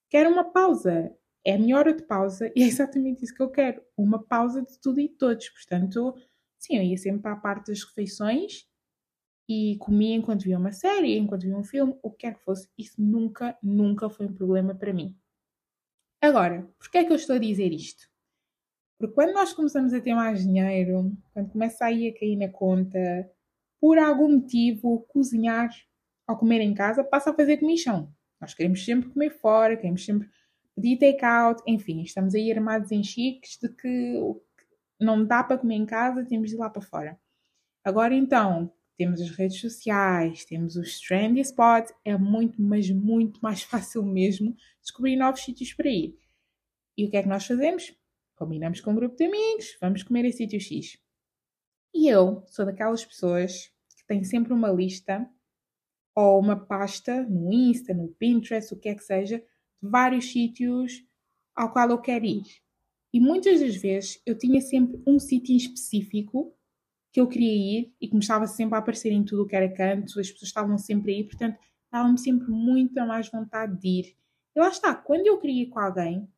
[0.08, 1.14] quero uma pausa.
[1.42, 4.60] É a minha hora de pausa e é exatamente isso que eu quero, uma pausa
[4.62, 5.48] de tudo e todos.
[5.48, 6.14] Portanto,
[6.60, 8.68] sim, eu ia sempre para a parte das refeições
[9.48, 12.68] e comia enquanto via uma série, enquanto via um filme, o que quer que fosse.
[12.78, 15.16] Isso nunca, nunca foi um problema para mim.
[16.22, 18.08] Agora, porquê é que eu estou a dizer isto?
[18.98, 22.48] Porque quando nós começamos a ter mais dinheiro, quando começa a ir a cair na
[22.48, 22.98] conta,
[23.80, 25.70] por algum motivo, cozinhar
[26.28, 28.14] ou comer em casa passa a fazer comichão.
[28.38, 30.28] Nós queremos sempre comer fora, queremos sempre
[30.76, 34.18] de take-out, enfim, estamos aí armados em chiques de que
[35.00, 37.18] não dá para comer em casa, temos de ir lá para fora.
[37.84, 43.62] Agora então, temos as redes sociais, temos os trendy spots, é muito, mas muito mais
[43.64, 46.14] fácil mesmo descobrir novos sítios para ir.
[46.96, 47.96] E o que é que nós fazemos?
[48.36, 50.98] Combinamos com um grupo de amigos, vamos comer em sítio X.
[51.94, 55.26] E eu sou daquelas pessoas que têm sempre uma lista
[56.14, 61.02] ou uma pasta no Insta, no Pinterest, o que é que seja, de vários sítios
[61.54, 62.44] ao qual eu quero ir.
[63.12, 66.54] E muitas das vezes eu tinha sempre um sítio específico
[67.12, 70.20] que eu queria ir e começava sempre a aparecer em tudo o que era canto,
[70.20, 71.58] as pessoas estavam sempre aí, portanto,
[71.90, 74.16] dava-me sempre muita mais vontade de ir.
[74.54, 76.28] E lá está, quando eu queria ir com alguém,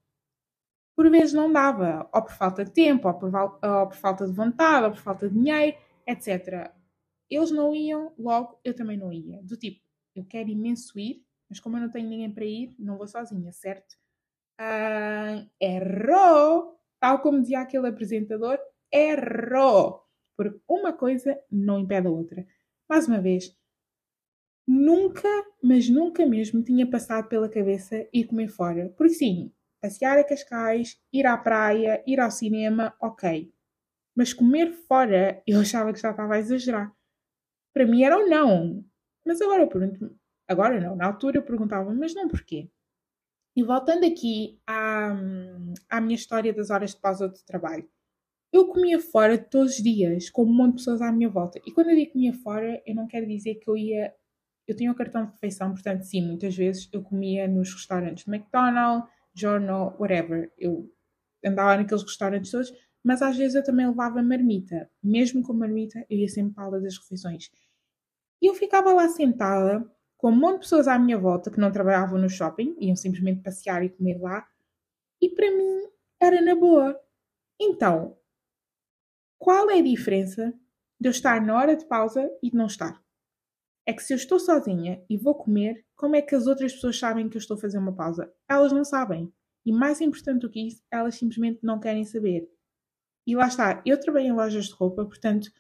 [0.97, 4.33] por vezes não dava, ou por falta de tempo, ou por, ou por falta de
[4.33, 6.71] vontade, ou por falta de dinheiro, etc.
[7.31, 9.43] Eles não iam, logo eu também não ia.
[9.43, 9.81] Do tipo,
[10.15, 13.53] eu quero imenso ir, mas como eu não tenho ninguém para ir, não vou sozinha,
[13.53, 13.97] certo?
[14.59, 16.79] Ah, errou!
[17.01, 18.59] Tal como dizia aquele apresentador,
[18.93, 20.03] errou!
[20.37, 22.47] Porque uma coisa não impede a outra.
[22.88, 23.57] Mais uma vez,
[24.67, 25.29] nunca,
[25.62, 28.93] mas nunca mesmo tinha passado pela cabeça ir comer fora.
[28.97, 33.53] Porque sim, passear a Cascais, ir à praia, ir ao cinema, ok.
[34.17, 36.93] Mas comer fora, eu achava que já estava a exagerar.
[37.75, 38.85] Para mim era um não.
[39.27, 40.17] Mas agora eu pergunto
[40.49, 42.71] agora não, na altura eu perguntava, mas não porquê?
[43.55, 45.15] E voltando aqui à,
[45.91, 47.88] à minha história das horas de pausa do trabalho.
[48.53, 51.61] Eu comia fora todos os dias, com um monte de pessoas à minha volta.
[51.67, 54.15] E quando eu digo comia fora, eu não quero dizer que eu ia.
[54.67, 58.25] Eu tinha o um cartão de refeição, portanto, sim, muitas vezes eu comia nos restaurantes
[58.25, 60.53] do McDonald's, Journal, whatever.
[60.59, 60.91] Eu
[61.45, 64.91] andava naqueles restaurantes todos, mas às vezes eu também levava marmita.
[65.03, 67.51] Mesmo com marmita, eu ia sempre para a das refeições.
[68.41, 69.85] E eu ficava lá sentada,
[70.23, 73.43] com um monte de pessoas à minha volta que não trabalhavam no shopping, iam simplesmente
[73.43, 74.47] passear e comer lá,
[75.21, 75.89] e para mim
[76.21, 76.97] era na boa.
[77.61, 78.17] Então,
[79.37, 80.55] qual é a diferença
[81.01, 83.03] de eu estar na hora de pausa e de não estar?
[83.85, 86.97] É que se eu estou sozinha e vou comer, como é que as outras pessoas
[86.97, 88.33] sabem que eu estou a fazer uma pausa?
[88.49, 89.33] Elas não sabem.
[89.67, 92.49] E mais importante do que isso, elas simplesmente não querem saber.
[93.27, 95.51] E lá está, eu trabalho em lojas de roupa, portanto,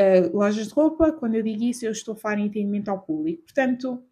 [0.00, 3.00] uh, lojas de roupa, quando eu digo isso, eu estou a falar em entendimento ao
[3.00, 3.42] público.
[3.42, 4.02] Portanto,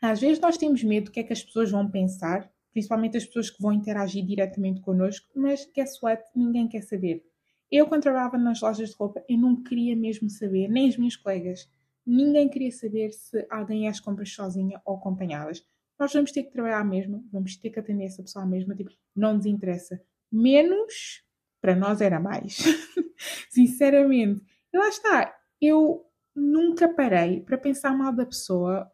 [0.00, 3.24] às vezes nós temos medo do que é que as pessoas vão pensar, principalmente as
[3.24, 6.22] pessoas que vão interagir diretamente connosco, mas guess what?
[6.36, 7.24] Ninguém quer saber.
[7.70, 11.16] Eu, quando trabalhava nas lojas de roupa, eu não queria mesmo saber, nem as minhas
[11.16, 11.68] colegas,
[12.06, 15.64] ninguém queria saber se alguém ia às compras sozinha ou acompanhadas.
[15.98, 19.34] Nós vamos ter que trabalhar mesmo, vamos ter que atender essa pessoa mesmo, tipo, não
[19.34, 20.00] nos interessa.
[20.30, 21.24] Menos,
[21.60, 22.58] para nós era mais.
[23.48, 24.42] Sinceramente.
[24.74, 28.90] E lá está, eu nunca parei para pensar mal da pessoa,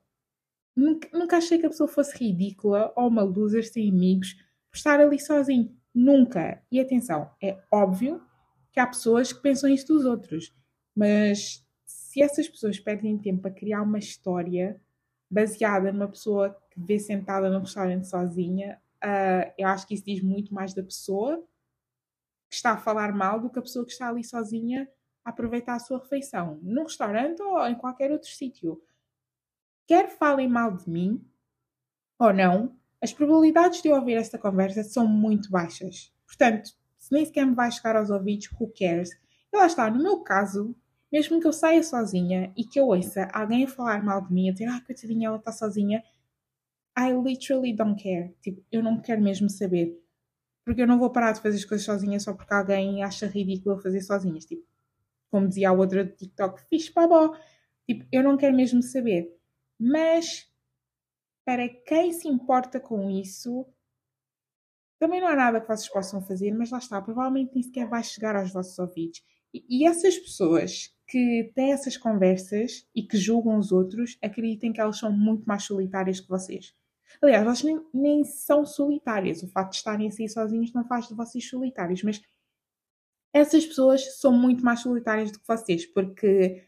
[0.76, 4.34] nunca, nunca achei que a pessoa fosse ridícula ou uma loser sem amigos
[4.70, 5.74] por estar ali sozinho.
[5.94, 6.62] Nunca.
[6.70, 8.22] E atenção, é óbvio
[8.70, 10.54] que há pessoas que pensam isto dos outros.
[10.94, 14.78] Mas se essas pessoas perdem tempo a criar uma história
[15.30, 20.22] baseada numa pessoa que vê sentada no restaurante sozinha, uh, eu acho que isso diz
[20.22, 21.42] muito mais da pessoa
[22.50, 24.86] que está a falar mal do que a pessoa que está ali sozinha
[25.30, 28.82] aproveitar a sua refeição, no restaurante ou em qualquer outro sítio.
[29.86, 31.24] Quer falem mal de mim
[32.18, 36.12] ou não, as probabilidades de eu ouvir esta conversa são muito baixas.
[36.26, 39.10] Portanto, se nem sequer me vai chegar aos ouvidos, who cares?
[39.52, 40.76] E lá está, no meu caso,
[41.10, 44.50] mesmo que eu saia sozinha e que eu ouça alguém a falar mal de mim,
[44.50, 46.04] a dizer, ah, coitadinha, ela está sozinha,
[46.96, 48.34] I literally don't care.
[48.42, 49.98] Tipo, eu não quero mesmo saber.
[50.64, 53.80] Porque eu não vou parar de fazer as coisas sozinha só porque alguém acha ridículo
[53.80, 54.44] fazer sozinhas.
[54.44, 54.62] Tipo,
[55.30, 57.36] como dizia a outra do TikTok, fixe babó.
[57.86, 59.34] Tipo, eu não quero mesmo saber.
[59.78, 60.48] Mas,
[61.44, 63.66] para quem se importa com isso,
[64.98, 68.04] também não há nada que vocês possam fazer, mas lá está, provavelmente nem sequer vai
[68.04, 69.22] chegar aos vossos ouvidos.
[69.52, 74.80] E, e essas pessoas que têm essas conversas e que julgam os outros, acreditem que
[74.80, 76.74] elas são muito mais solitárias que vocês.
[77.20, 79.42] Aliás, elas nem, nem são solitárias.
[79.42, 82.22] O facto de estarem assim sozinhos não faz de vocês solitários, mas
[83.32, 86.64] essas pessoas são muito mais solitárias do que vocês, porque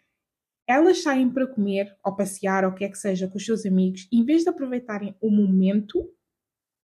[0.66, 3.66] elas saem para comer ou passear ou o que é que seja com os seus
[3.66, 6.08] amigos, em vez de aproveitarem o momento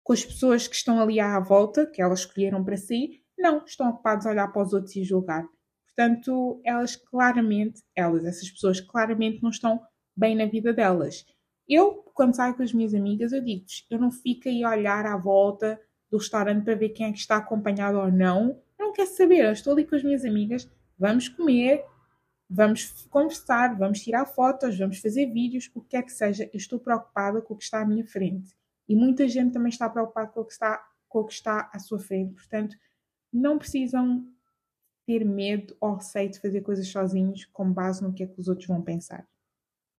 [0.03, 3.89] com as pessoas que estão ali à volta, que elas escolheram para si, não, estão
[3.89, 5.47] ocupados a olhar para os outros e julgar.
[5.85, 9.81] Portanto, elas claramente, elas, essas pessoas claramente não estão
[10.15, 11.25] bem na vida delas.
[11.67, 15.05] Eu, quando saio com as minhas amigas, eu digo-lhes, eu não fico aí a olhar
[15.05, 15.79] à volta
[16.11, 18.61] do restaurante para ver quem é que está acompanhado ou não.
[18.83, 20.69] Não quero saber, eu estou ali com as minhas amigas,
[20.99, 21.85] vamos comer,
[22.49, 26.77] vamos conversar, vamos tirar fotos, vamos fazer vídeos, o que quer que seja, eu estou
[26.77, 28.53] preocupada com o que está à minha frente
[28.85, 31.79] E muita gente também está preocupada com o que está, com o que está à
[31.79, 32.33] sua frente.
[32.33, 32.75] Portanto,
[33.31, 34.27] não precisam
[35.05, 38.49] ter medo ou receio de fazer coisas sozinhos com base no que é que os
[38.49, 39.25] outros vão pensar.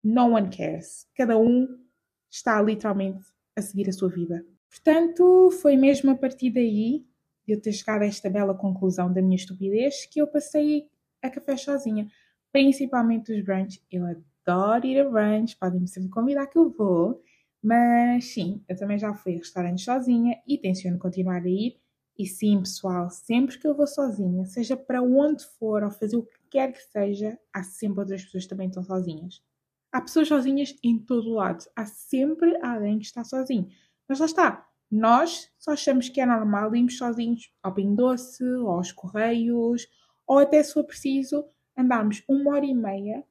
[0.02, 1.08] No one cares.
[1.16, 1.82] Cada um
[2.30, 3.24] está literalmente
[3.56, 4.44] a seguir a sua vida.
[4.68, 7.06] Portanto, foi mesmo a partir daí
[7.52, 10.88] eu ter chegado a esta bela conclusão da minha estupidez que eu passei
[11.22, 12.08] a café sozinha.
[12.52, 13.82] Principalmente os brunch.
[13.90, 17.22] Eu adoro ir a brunch, podem-me sempre convidar que eu vou.
[17.62, 21.80] Mas sim, eu também já fui a restaurantes sozinha e tenciono continuar a ir.
[22.16, 26.22] E sim, pessoal, sempre que eu vou sozinha, seja para onde for ou fazer o
[26.22, 29.42] que quer que seja, há sempre outras pessoas que também estão sozinhas.
[29.90, 31.64] Há pessoas sozinhas em todo o lado.
[31.74, 33.68] Há sempre alguém que está sozinho.
[34.08, 34.68] Mas lá está.
[34.94, 39.88] Nós só achamos que é normal irmos sozinhos ao Pinho Doce, aos Correios,
[40.24, 41.44] ou até se for preciso
[41.76, 43.24] andarmos uma hora e meia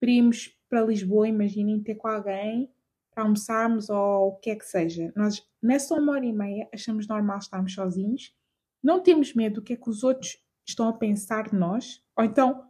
[0.00, 2.74] para irmos para Lisboa, imaginem ter com alguém
[3.14, 5.12] para almoçarmos ou o que é que seja.
[5.14, 8.34] Nós, nessa uma hora e meia, achamos normal estarmos sozinhos,
[8.82, 12.24] não temos medo do que é que os outros estão a pensar de nós, ou
[12.24, 12.68] então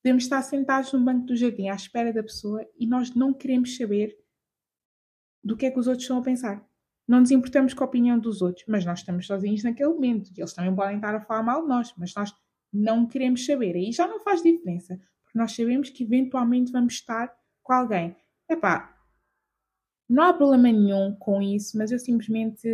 [0.00, 3.76] podemos estar sentados no banco do jardim à espera da pessoa e nós não queremos
[3.76, 4.16] saber
[5.42, 6.69] do que é que os outros estão a pensar.
[7.10, 10.40] Não nos importamos com a opinião dos outros, mas nós estamos sozinhos naquele momento e
[10.40, 12.32] eles também podem estar a falar mal de nós, mas nós
[12.72, 13.74] não queremos saber.
[13.74, 14.94] Aí já não faz diferença,
[15.24, 18.14] porque nós sabemos que eventualmente vamos estar com alguém.
[18.48, 18.96] Epá,
[20.08, 22.68] não há problema nenhum com isso, mas eu simplesmente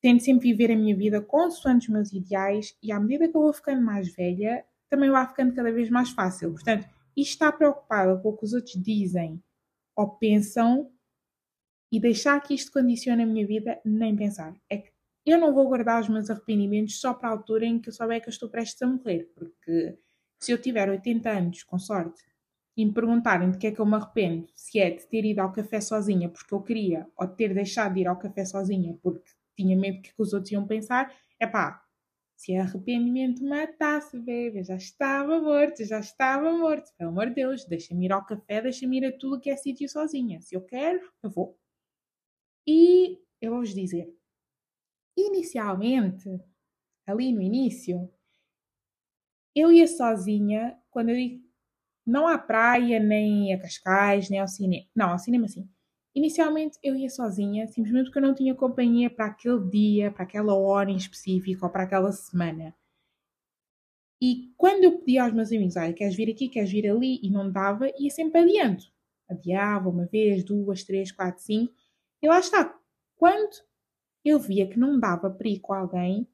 [0.00, 3.42] tento sempre viver a minha vida consoante os meus ideais e à medida que eu
[3.42, 6.50] vou ficando mais velha, também vai ficando cada vez mais fácil.
[6.50, 9.40] Portanto, isto está preocupada com o que os outros dizem
[9.94, 10.90] ou pensam
[11.90, 14.54] e deixar que isto condicione a minha vida, nem pensar.
[14.68, 14.90] É que
[15.24, 18.20] eu não vou guardar os meus arrependimentos só para a altura em que eu souber
[18.20, 19.98] que eu estou prestes a morrer, porque
[20.40, 22.22] se eu tiver 80 anos, com sorte,
[22.76, 25.40] e me perguntarem de que é que eu me arrependo, se é de ter ido
[25.40, 28.98] ao café sozinha porque eu queria, ou de ter deixado de ir ao café sozinha
[29.02, 31.82] porque tinha medo que os outros iam pensar, é pá,
[32.36, 36.92] se arrependimento matasse, bebê, já estava morto, já estava morto.
[36.98, 39.88] Pelo amor de Deus, deixa-me ir ao café, deixa-me ir a tudo que é sítio
[39.88, 40.40] sozinha.
[40.42, 41.58] Se eu quero, eu vou.
[42.66, 44.12] E eu vou-vos dizer,
[45.16, 46.28] inicialmente,
[47.06, 48.10] ali no início,
[49.54, 51.46] eu ia sozinha quando eu digo
[52.06, 54.86] não à praia, nem a Cascais, nem ao cinema.
[54.94, 55.68] Não, ao cinema sim.
[56.14, 60.54] Inicialmente eu ia sozinha, simplesmente porque eu não tinha companhia para aquele dia, para aquela
[60.54, 62.74] hora em específico ou para aquela semana.
[64.22, 67.28] E quando eu pedia aos meus amigos, ah, queres vir aqui, queres vir ali, e
[67.30, 68.82] não dava, ia sempre adiando.
[69.28, 71.74] Adiava uma vez, duas, três, quatro, cinco.
[72.22, 72.78] E lá está.
[73.16, 73.56] Quando
[74.24, 76.28] eu via que não dava ir com alguém,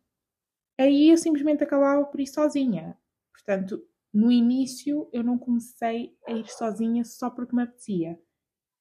[0.79, 2.97] aí eu simplesmente acabava por ir sozinha.
[3.33, 8.18] Portanto, no início eu não comecei a ir sozinha só porque me apetecia.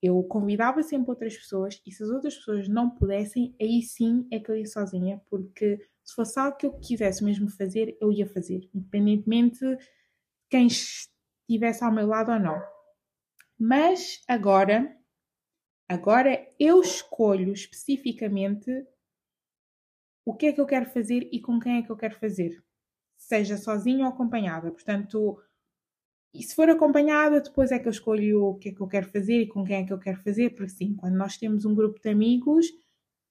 [0.01, 4.39] Eu convidava sempre outras pessoas e se as outras pessoas não pudessem, aí sim é
[4.39, 8.27] que eu ia sozinha, porque se fosse algo que eu quisesse mesmo fazer, eu ia
[8.27, 9.77] fazer, independentemente de
[10.49, 12.59] quem estivesse ao meu lado ou não.
[13.59, 14.97] Mas agora,
[15.87, 18.69] agora eu escolho especificamente
[20.23, 22.63] o que é que eu quero fazer e com quem é que eu quero fazer
[23.17, 24.71] seja sozinha ou acompanhada.
[24.71, 25.41] Portanto,
[26.35, 29.09] e se for acompanhada, depois é que eu escolho o que é que eu quero
[29.09, 31.73] fazer e com quem é que eu quero fazer, porque sim, quando nós temos um
[31.73, 32.67] grupo de amigos,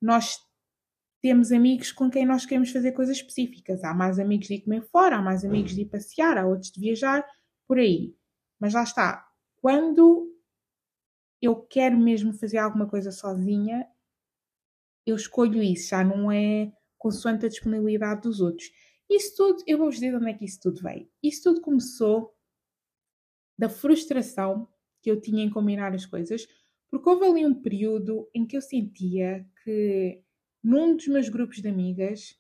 [0.03, 0.37] nós
[1.23, 3.85] temos amigos com quem nós queremos fazer coisas específicas.
[3.85, 6.73] Há mais amigos de ir comer fora, há mais amigos de ir passear, há outros
[6.73, 7.25] de viajar,
[7.69, 8.13] por aí.
[8.59, 9.25] Mas lá está,
[9.57, 10.30] quando
[11.41, 13.87] eu quero mesmo fazer alguma coisa sozinha,
[15.07, 18.71] eu escolho isso, já não é consoante a disponibilidade dos outros.
[19.09, 21.09] Isso tudo, eu vou-vos dizer onde é que isso tudo veio.
[21.23, 22.35] Isso tudo começou
[23.59, 24.69] da frustração
[25.03, 26.47] que eu tinha em combinar as coisas,
[26.91, 30.23] porque houve ali um período em que eu sentia que
[30.63, 32.39] num dos meus grupos de amigas,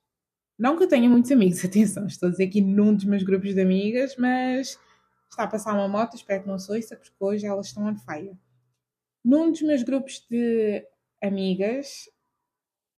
[0.58, 3.54] não que eu tenha muitos amigos, atenção, estou a dizer aqui num dos meus grupos
[3.54, 4.78] de amigas, mas
[5.30, 7.96] está a passar uma moto, espero que não sou isso, porque hoje elas estão on
[7.96, 8.36] fire.
[9.24, 10.86] Num dos meus grupos de
[11.22, 12.08] amigas,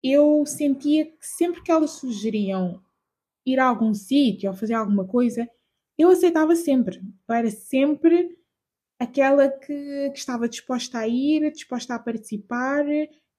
[0.04, 2.84] eu sentia que sempre que elas sugeriam
[3.46, 5.50] ir a algum sítio ou fazer alguma coisa,
[5.98, 7.02] eu aceitava sempre.
[7.28, 8.38] Eu era sempre
[9.00, 12.86] aquela que, que, estava disposta a ir, disposta a participar,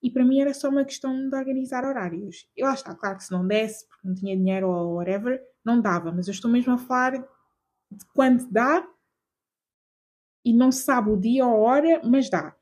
[0.01, 2.47] e para mim era só uma questão de organizar horários.
[2.55, 5.79] Eu acho está, claro que se não desse, porque não tinha dinheiro ou whatever, não
[5.81, 7.11] dava, mas eu estou mesmo a falar
[7.91, 8.85] de quando dá
[10.43, 12.53] e não se sabe o dia ou a hora, mas dá.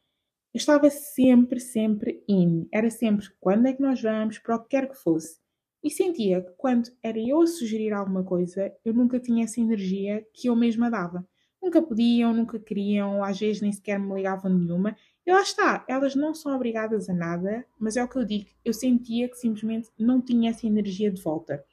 [0.53, 2.67] Eu estava sempre, sempre in.
[2.71, 5.39] Era sempre quando é que nós vamos, para o que quer que fosse.
[5.83, 10.25] E sentia que quando era eu a sugerir alguma coisa, eu nunca tinha essa energia
[10.33, 11.25] que eu mesma dava.
[11.61, 14.95] nunca podiam, nunca queriam, às vezes nem sequer me ligavam nenhuma.
[15.25, 18.49] E lá está, elas não são obrigadas a nada, mas é o que eu digo,
[18.65, 21.63] eu sentia que simplesmente não tinha essa energia de volta.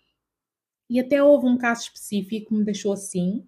[0.89, 3.47] E até houve um caso específico que me deixou assim.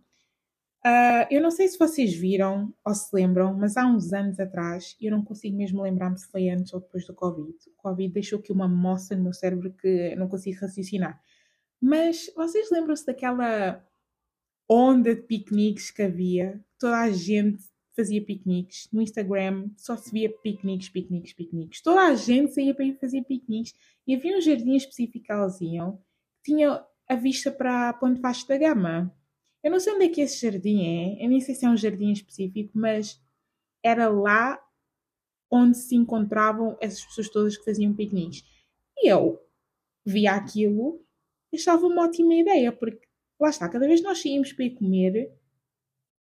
[0.84, 4.96] Uh, eu não sei se vocês viram ou se lembram, mas há uns anos atrás,
[4.98, 7.54] eu não consigo mesmo lembrar-me se foi antes ou depois do Covid.
[7.68, 11.20] O Covid deixou aqui uma moça no meu cérebro que eu não consigo raciocinar.
[11.80, 13.84] Mas vocês lembram-se daquela
[14.68, 16.64] onda de piqueniques que havia?
[16.78, 17.62] Toda a gente
[17.94, 18.88] fazia piqueniques.
[18.90, 21.82] No Instagram só se via piqueniques, piqueniques, piqueniques.
[21.82, 23.74] Toda a gente saía para ir fazer piqueniques.
[24.06, 26.00] E havia um jardim específico que elas iam.
[26.42, 29.14] Tinha a vista para a Ponte Vasco da Gama.
[29.62, 31.24] Eu não sei onde é que esse jardim é.
[31.24, 33.20] Eu nem sei se é um jardim específico, mas
[33.82, 34.58] era lá
[35.50, 38.44] onde se encontravam essas pessoas todas que faziam piqueniques.
[38.96, 39.40] E eu
[40.04, 41.04] via aquilo
[41.52, 43.06] e achava uma ótima ideia, porque
[43.38, 45.32] lá está, cada vez que nós saímos para ir comer,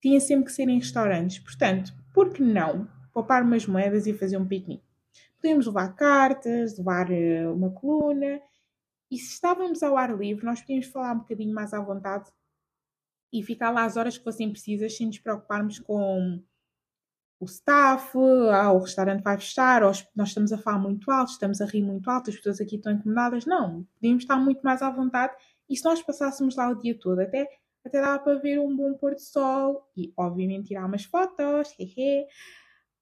[0.00, 1.38] tinha sempre que ser em restaurantes.
[1.38, 4.84] Portanto, por que não poupar umas moedas e fazer um piquenique?
[5.40, 8.40] Podíamos levar cartas, levar uh, uma coluna,
[9.10, 12.30] e se estávamos ao ar livre, nós podíamos falar um bocadinho mais à vontade
[13.32, 16.42] e ficar lá as horas que fossem precisas sem nos preocuparmos com
[17.40, 18.16] o staff,
[18.52, 22.10] ah, o restaurante vai fechar, nós estamos a falar muito alto, estamos a rir muito
[22.10, 23.46] alto, as pessoas aqui estão incomodadas.
[23.46, 25.34] Não, podíamos estar muito mais à vontade
[25.68, 27.46] e se nós passássemos lá o dia todo, até
[27.84, 32.26] até dava para ver um bom pôr do sol e, obviamente, tirar umas fotos, hehe.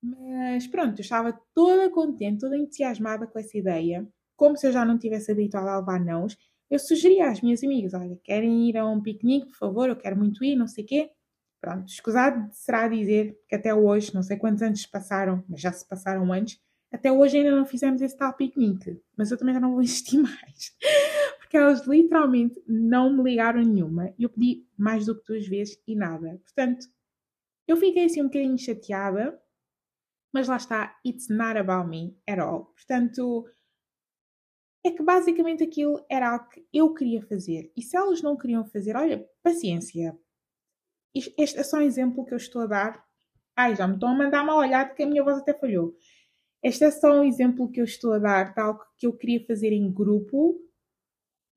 [0.03, 4.07] Mas pronto, eu estava toda contente, toda entusiasmada com essa ideia.
[4.37, 6.37] Como se eu já não tivesse habituado a levar nãos,
[6.71, 10.17] eu sugeri às minhas amigas: olha, querem ir a um piquenique, por favor, eu quero
[10.17, 11.11] muito ir, não sei o quê.
[11.61, 15.87] Pronto, escusado será dizer que até hoje, não sei quantos anos passaram, mas já se
[15.89, 16.61] passaram antes,
[16.93, 19.01] até hoje ainda não fizemos esse tal piquenique.
[19.17, 20.77] Mas eu também já não vou insistir mais
[21.47, 24.13] porque elas literalmente não me ligaram nenhuma.
[24.19, 26.41] Eu pedi mais do que duas vezes e nada.
[26.43, 26.89] Portanto,
[27.69, 29.41] eu fiquei assim um bocadinho chateada,
[30.33, 32.73] mas lá está, it's not about me at all.
[32.75, 33.49] Portanto,
[34.87, 37.73] é que basicamente aquilo era algo que eu queria fazer.
[37.77, 40.17] E se elas não queriam fazer, olha, paciência.
[41.15, 43.05] Este é só um exemplo que eu estou a dar.
[43.57, 45.97] Ai, já me estão a mandar mal olhado que a minha voz até falhou.
[46.63, 49.45] Este é só um exemplo que eu estou a dar de algo que eu queria
[49.47, 50.61] fazer em grupo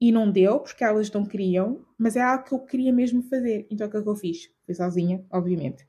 [0.01, 3.67] e não deu, porque elas não queriam, mas é algo que eu queria mesmo fazer.
[3.69, 4.49] Então o que é que eu fiz?
[4.65, 5.85] Fui sozinha, obviamente.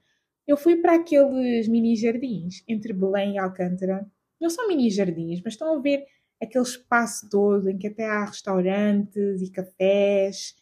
[0.47, 4.11] Eu fui para aqueles mini jardins entre Belém e Alcântara.
[4.41, 6.05] Não são mini jardins, mas estão a ver
[6.41, 10.57] aquele espaço todo em que até há restaurantes e cafés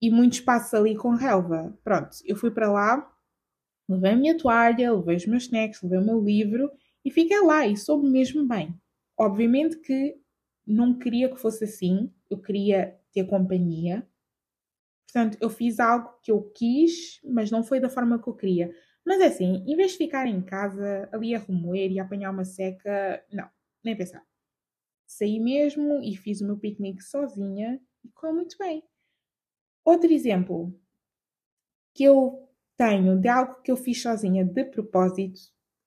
[0.00, 1.76] e muito espaço ali com relva.
[1.82, 3.10] Pronto, eu fui para lá,
[3.88, 6.70] levei a minha toalha, levei os meus snacks, levei o meu livro
[7.04, 8.74] e fiquei lá e soube mesmo bem.
[9.18, 10.16] Obviamente que
[10.66, 14.06] não queria que fosse assim, eu queria ter companhia.
[15.06, 18.74] Portanto, eu fiz algo que eu quis, mas não foi da forma que eu queria.
[19.06, 22.30] Mas é assim, em vez de ficar em casa ali a remoer e a apanhar
[22.30, 23.48] uma seca, não,
[23.84, 24.24] nem pensar.
[25.14, 28.82] Saí mesmo e fiz o meu piquenique sozinha e correu muito bem.
[29.84, 30.76] Outro exemplo
[31.94, 35.40] que eu tenho de algo que eu fiz sozinha de propósito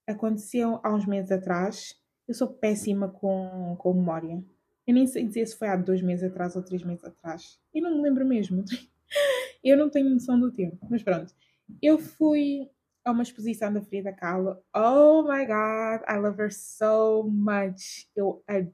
[0.08, 2.02] aconteceu há uns meses atrás.
[2.26, 4.42] Eu sou péssima com, com memória.
[4.88, 7.60] Eu nem sei dizer se foi há dois meses atrás ou três meses atrás.
[7.74, 8.64] Eu não me lembro mesmo.
[9.62, 10.88] Eu não tenho noção do tempo.
[10.90, 11.36] Mas pronto.
[11.82, 12.70] Eu fui
[13.04, 14.58] a uma exposição da Frida Kahlo.
[14.74, 18.10] Oh my god, I love her so much.
[18.16, 18.74] Eu adoro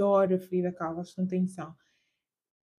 [0.00, 1.74] a Frida Kahlo, acho que não tem noção.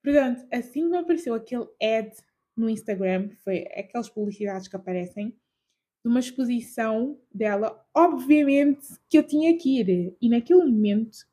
[0.03, 2.11] Portanto, assim que apareceu aquele ad
[2.55, 9.57] no Instagram, foi aquelas publicidades que aparecem, de uma exposição dela, obviamente que eu tinha
[9.57, 10.15] que ir.
[10.21, 11.25] E naquele momento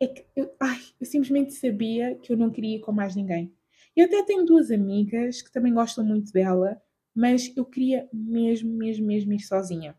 [0.00, 3.52] é que eu, ai, eu simplesmente sabia que eu não queria ir com mais ninguém.
[3.96, 6.80] Eu até tenho duas amigas que também gostam muito dela,
[7.14, 9.96] mas eu queria mesmo, mesmo, mesmo ir sozinha.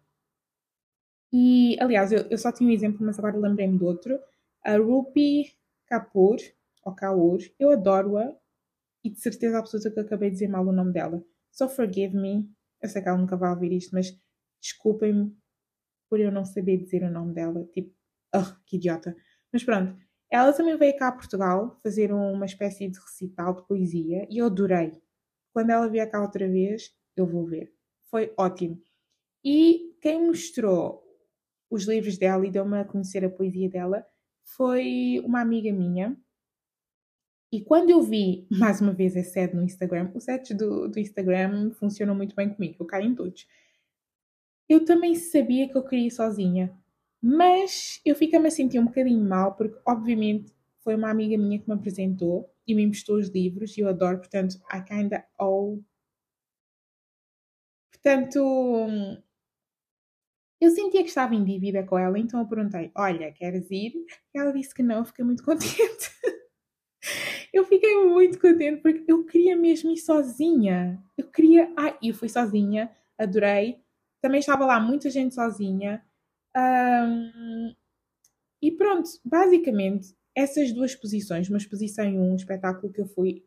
[1.33, 4.19] E, aliás, eu, eu só tinha um exemplo, mas agora lembrei-me de outro.
[4.64, 5.57] A Rupi
[5.88, 6.38] Kapoor,
[6.84, 8.36] ou Kaur, eu adoro-a
[9.03, 11.24] e de certeza absoluta que acabei de dizer mal o nome dela.
[11.51, 12.49] So forgive me,
[12.82, 14.18] eu sei que ela nunca vai ouvir isto, mas
[14.62, 15.36] desculpem-me
[16.10, 17.66] por eu não saber dizer o nome dela.
[17.74, 17.93] Tipo,
[18.36, 19.16] oh, que idiota.
[19.51, 19.95] Mas pronto,
[20.30, 24.45] ela também veio cá a Portugal fazer uma espécie de recital de poesia e eu
[24.45, 25.01] adorei.
[25.53, 27.74] Quando ela vier cá outra vez, eu vou ver.
[28.10, 28.82] Foi ótimo.
[29.43, 31.03] E quem mostrou
[31.70, 34.05] os livros dela e deu-me a conhecer a poesia dela
[34.55, 36.17] foi uma amiga minha.
[37.51, 40.99] E quando eu vi, mais uma vez, é set no Instagram, os sets do, do
[40.99, 43.47] Instagram funcionam muito bem comigo, eu caio em todos.
[44.69, 46.73] Eu também sabia que eu queria ir sozinha.
[47.21, 51.67] Mas eu fico-me a sentir um bocadinho mal, porque obviamente foi uma amiga minha que
[51.67, 55.83] me apresentou e me emprestou os livros e eu adoro, portanto, I kinda owe.
[57.91, 58.39] Portanto,
[60.62, 63.93] eu sentia que estava em dívida com ela, então eu perguntei: Olha, queres ir?
[64.36, 66.12] Ela disse que não, fiquei muito contente.
[67.53, 71.01] eu fiquei muito contente porque eu queria mesmo ir sozinha.
[71.18, 71.72] Eu queria.
[71.78, 73.82] Ah, eu fui sozinha, adorei.
[74.22, 76.03] Também estava lá muita gente sozinha.
[76.55, 77.74] Um,
[78.62, 83.45] e pronto, basicamente, essas duas posições, uma exposição e um espetáculo que eu fui,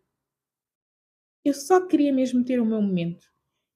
[1.45, 3.27] eu só queria mesmo ter o meu momento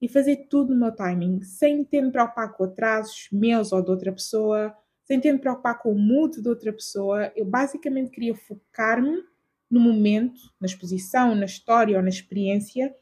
[0.00, 3.90] e fazer tudo no meu timing, sem ter me preocupar com atrasos meus ou de
[3.90, 7.32] outra pessoa, sem ter me preocupar com o mood de outra pessoa.
[7.34, 9.22] Eu basicamente queria focar-me
[9.70, 12.94] no momento, na exposição, na história ou na experiência.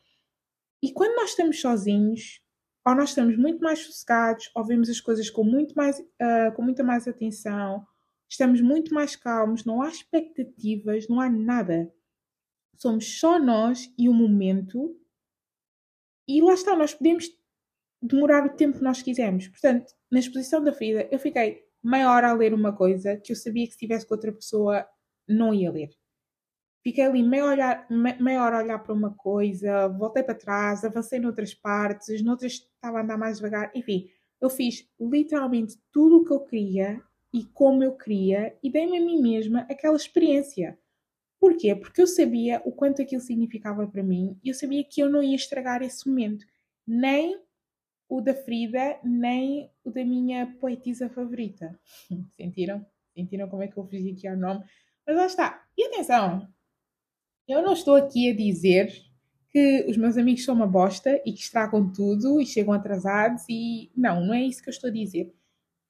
[0.83, 2.41] E quando nós estamos sozinhos,
[2.87, 6.63] ou nós estamos muito mais sossegados, ou vemos as coisas com, muito mais, uh, com
[6.63, 7.85] muita mais atenção,
[8.29, 11.91] estamos muito mais calmos, não há expectativas, não há nada.
[12.77, 14.95] Somos só nós e o momento
[16.27, 17.27] e lá está, nós podemos
[18.01, 19.49] demorar o tempo que nós quisermos.
[19.49, 23.37] Portanto, na exposição da Frida, eu fiquei meia hora a ler uma coisa que eu
[23.37, 24.87] sabia que se estivesse com outra pessoa
[25.29, 25.91] não ia ler.
[26.83, 27.87] Fiquei ali meia, olhar,
[28.21, 32.99] meia hora a olhar para uma coisa, voltei para trás, avancei noutras partes, noutras estava
[32.99, 33.71] a andar mais devagar.
[33.75, 37.03] Enfim, eu fiz literalmente tudo o que eu queria
[37.33, 40.79] e como eu queria e dei-me a mim mesma aquela experiência.
[41.45, 41.77] Porquê?
[41.77, 45.23] Porque eu sabia o quanto aquilo significava para mim e eu sabia que eu não
[45.23, 46.47] ia estragar esse momento.
[46.87, 47.39] Nem
[48.09, 51.79] o da Frida, nem o da minha poetisa favorita.
[52.35, 52.87] Sentiram?
[53.15, 54.65] Sentiram como é que eu fiz aqui ao nome?
[55.07, 55.67] Mas lá está.
[55.77, 56.49] E atenção,
[57.47, 58.91] eu não estou aqui a dizer
[59.51, 63.93] que os meus amigos são uma bosta e que estragam tudo e chegam atrasados e
[63.95, 65.31] não, não é isso que eu estou a dizer.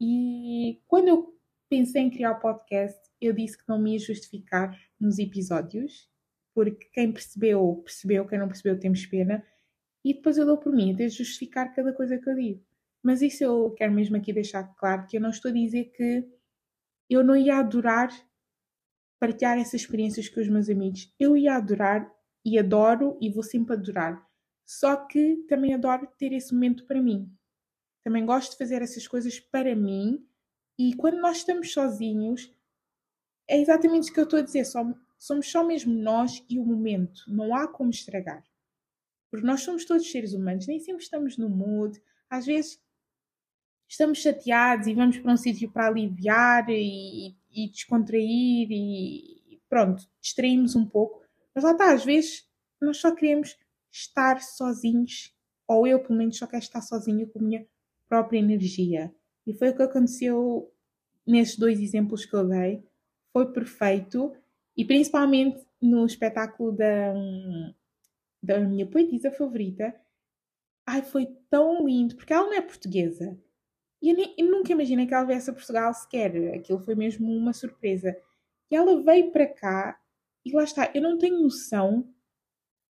[0.00, 1.32] E quando eu
[1.68, 6.08] pensei em criar o podcast, eu disse que não me ia justificar nos episódios,
[6.54, 9.44] porque quem percebeu, percebeu, quem não percebeu, temos pena.
[10.04, 12.64] E depois eu dou por mim, de justificar cada coisa que eu digo.
[13.02, 16.26] Mas isso eu quero mesmo aqui deixar claro, que eu não estou a dizer que
[17.10, 18.10] eu não ia adorar
[19.24, 21.12] partilhar essas experiências com os meus amigos.
[21.18, 22.12] Eu ia adorar
[22.44, 24.22] e adoro e vou sempre adorar.
[24.66, 27.32] Só que também adoro ter esse momento para mim.
[28.04, 30.26] Também gosto de fazer essas coisas para mim.
[30.78, 32.52] E quando nós estamos sozinhos,
[33.48, 34.64] é exatamente o que eu estou a dizer.
[35.18, 37.22] somos só mesmo nós e o momento.
[37.28, 38.42] Não há como estragar.
[39.30, 42.00] Porque nós somos todos seres humanos, nem sempre estamos no mood.
[42.30, 42.80] Às vezes
[43.88, 50.76] estamos chateados e vamos para um sítio para aliviar e, e descontrair e pronto, distraímos
[50.76, 51.22] um pouco.
[51.54, 52.48] Mas lá está, às vezes
[52.80, 53.56] nós só queremos
[53.90, 55.34] estar sozinhos,
[55.66, 57.66] ou eu pelo menos só quero estar sozinho com a minha
[58.08, 59.14] própria energia.
[59.46, 60.72] E foi o que aconteceu
[61.26, 62.84] nesses dois exemplos que eu dei
[63.34, 64.32] foi perfeito
[64.76, 67.12] e principalmente no espetáculo da,
[68.40, 69.92] da minha poetisa favorita.
[70.86, 73.36] Ai, foi tão lindo, porque ela não é portuguesa.
[74.00, 76.54] E eu, nem, eu nunca imaginei que ela viesse a Portugal sequer.
[76.54, 78.16] Aquilo foi mesmo uma surpresa.
[78.70, 80.00] E ela veio para cá
[80.44, 80.92] e lá está.
[80.94, 82.08] Eu não tenho noção.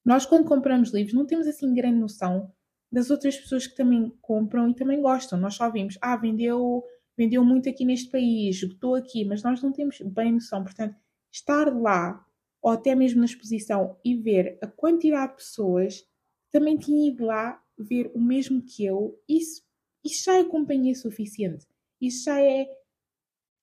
[0.05, 2.53] Nós, quando compramos livros, não temos assim grande noção
[2.93, 5.39] das outras pessoas que também compram e também gostam.
[5.39, 6.85] Nós só vimos, ah, vendeu
[7.17, 10.63] vendeu muito aqui neste país, esgotou aqui, mas nós não temos bem noção.
[10.63, 10.97] Portanto,
[11.33, 12.25] estar lá,
[12.63, 16.07] ou até mesmo na exposição, e ver a quantidade de pessoas
[16.51, 19.63] também tinham ido lá ver o mesmo que eu, isso,
[20.05, 21.67] isso já é companhia suficiente.
[22.01, 22.67] Isso já é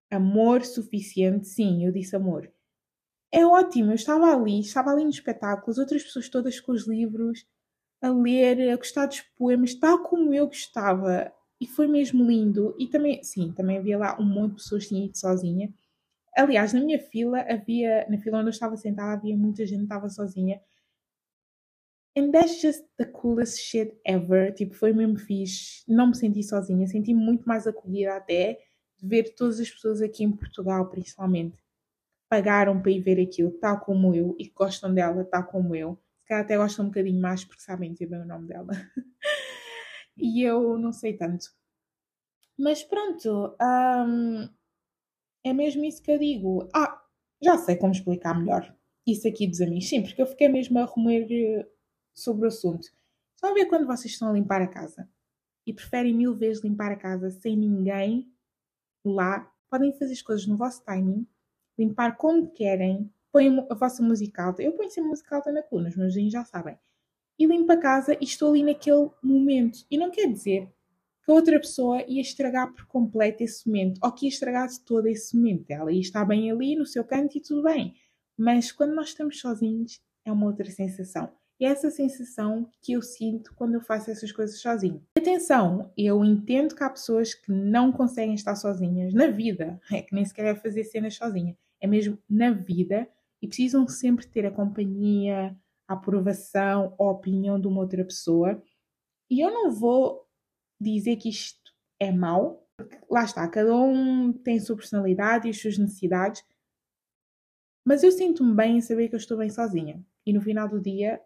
[0.10, 1.48] amor suficiente.
[1.48, 2.52] Sim, eu disse amor.
[3.32, 6.86] É ótimo, eu estava ali, estava ali no espetáculo, as outras pessoas todas com os
[6.86, 7.46] livros,
[8.02, 11.32] a ler, a gostar dos poemas, tal como eu gostava
[11.62, 12.76] e foi mesmo lindo.
[12.80, 15.72] E também, sim, também havia lá um monte de pessoas que tinham ido sozinha.
[16.36, 19.84] Aliás, na minha fila havia, na fila onde eu estava sentada, havia muita gente que
[19.86, 20.60] estava sozinha.
[22.18, 24.54] And that's just the coolest shit ever.
[24.54, 25.84] Tipo, foi mesmo fixe.
[25.88, 28.60] Não me senti sozinha, senti muito mais acolhida até
[28.98, 31.58] de ver todas as pessoas aqui em Portugal, principalmente,
[32.30, 36.00] pagaram para ir ver aquilo, tal como eu, e gostam dela, tal como eu.
[36.20, 38.72] Se calhar até gostam um bocadinho mais porque sabem dizer bem o nome dela.
[40.18, 41.54] e eu não sei tanto.
[42.58, 44.50] Mas pronto, hum,
[45.44, 46.70] é mesmo isso que eu digo.
[46.74, 47.02] Ah,
[47.42, 48.76] já sei como explicar melhor
[49.08, 49.90] isso aqui dos amigos.
[49.90, 51.68] Sim, porque eu fiquei mesmo a remoer eh,
[52.14, 52.88] sobre o assunto.
[53.36, 55.10] Estão a ver quando vocês estão a limpar a casa
[55.68, 58.32] e preferem mil vezes limpar a casa sem ninguém
[59.06, 61.28] lá, podem fazer as coisas no vosso timing,
[61.80, 64.64] limpar como querem, põem a vossa música alta.
[64.64, 66.78] Eu ponho sempre música alta na coluna, os meus já sabem
[67.42, 69.80] e limpo a casa e estou ali naquele momento.
[69.90, 70.70] E não quer dizer
[71.26, 74.80] que a outra pessoa ia estragar por completo esse momento, ou que ia estragar de
[74.82, 75.72] todo esse momento.
[75.72, 77.96] Ela ia estar bem ali no seu canto e tudo bem.
[78.38, 81.32] Mas quando nós estamos sozinhos, é uma outra sensação.
[81.60, 85.04] E é essa sensação que eu sinto quando eu faço essas coisas sozinho.
[85.18, 90.14] Atenção, eu entendo que há pessoas que não conseguem estar sozinhas na vida, é que
[90.14, 93.08] nem sequer é fazer cenas sozinha, é mesmo na vida
[93.42, 95.56] e precisam sempre ter a companhia,
[95.88, 98.62] a aprovação, a opinião de uma outra pessoa.
[99.30, 100.28] E eu não vou
[100.80, 105.52] dizer que isto é mau, porque lá está, cada um tem a sua personalidade e
[105.52, 106.44] as suas necessidades,
[107.86, 110.04] mas eu sinto-me bem em saber que eu estou bem sozinha.
[110.26, 111.20] E no final do dia,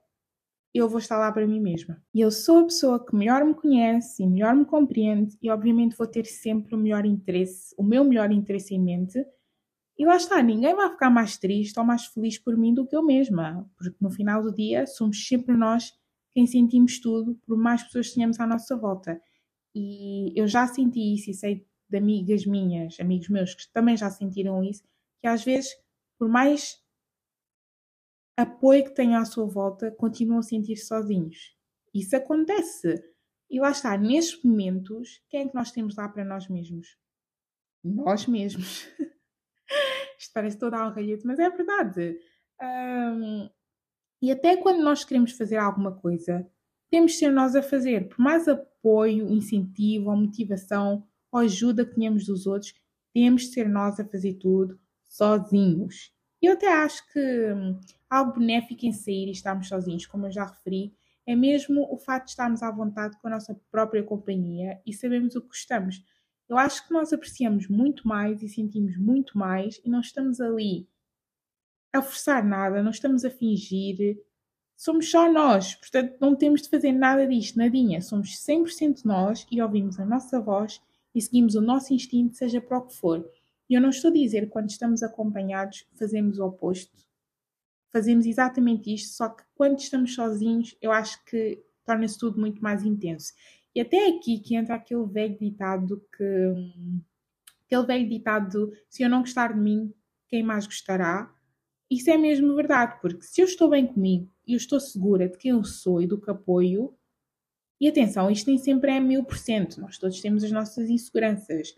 [0.74, 2.02] eu vou estar lá para mim mesma.
[2.14, 5.96] E eu sou a pessoa que melhor me conhece e melhor me compreende, e obviamente
[5.96, 9.26] vou ter sempre o melhor interesse, o meu melhor interesse em mente.
[9.98, 12.96] E lá está, ninguém vai ficar mais triste ou mais feliz por mim do que
[12.96, 15.94] eu mesma, porque no final do dia somos sempre nós
[16.34, 19.22] quem sentimos tudo, por mais pessoas que tenhamos à nossa volta.
[19.74, 24.10] E eu já senti isso e sei de amigas minhas, amigos meus que também já
[24.10, 24.84] sentiram isso,
[25.22, 25.70] que às vezes,
[26.20, 26.84] por mais
[28.36, 31.56] apoio que tenham à sua volta, continuam a sentir sozinhos.
[31.94, 33.02] Isso acontece.
[33.50, 36.98] E lá está, nestes momentos, quem é que nós temos lá para nós mesmos?
[37.82, 38.88] Nós mesmos.
[40.26, 42.20] Isto parece toda a algalhete, mas é verdade.
[42.62, 43.50] Um,
[44.22, 46.48] e até quando nós queremos fazer alguma coisa,
[46.90, 48.10] temos de ser nós a fazer.
[48.10, 52.74] Por mais apoio, incentivo ou motivação ou ajuda que tenhamos dos outros,
[53.14, 56.12] temos de ser nós a fazer tudo sozinhos.
[56.42, 60.46] Eu até acho que hum, algo benéfico em sair e estarmos sozinhos, como eu já
[60.46, 60.94] referi,
[61.26, 65.36] é mesmo o facto de estarmos à vontade com a nossa própria companhia e sabemos
[65.36, 66.04] o que gostamos.
[66.48, 70.88] Eu acho que nós apreciamos muito mais e sentimos muito mais e não estamos ali
[71.92, 74.22] a forçar nada, não estamos a fingir.
[74.76, 78.02] Somos só nós, portanto não temos de fazer nada disto, nadinha.
[78.02, 80.82] Somos 100% nós e ouvimos a nossa voz
[81.14, 83.26] e seguimos o nosso instinto, seja para o que for.
[83.70, 87.06] E eu não estou a dizer quando estamos acompanhados fazemos o oposto.
[87.92, 92.84] Fazemos exatamente isto, só que quando estamos sozinhos, eu acho que torna-se tudo muito mais
[92.84, 93.34] intenso.
[93.76, 96.54] E até aqui que entra aquele velho ditado que.
[97.66, 99.94] aquele velho ditado: se eu não gostar de mim,
[100.30, 101.32] quem mais gostará?
[101.92, 105.38] Isso é mesmo verdade, porque se eu estou bem comigo e eu estou segura de
[105.38, 106.98] quem eu sou e do que apoio,
[107.80, 111.78] e atenção, isto nem sempre é mil por cento, nós todos temos as nossas inseguranças,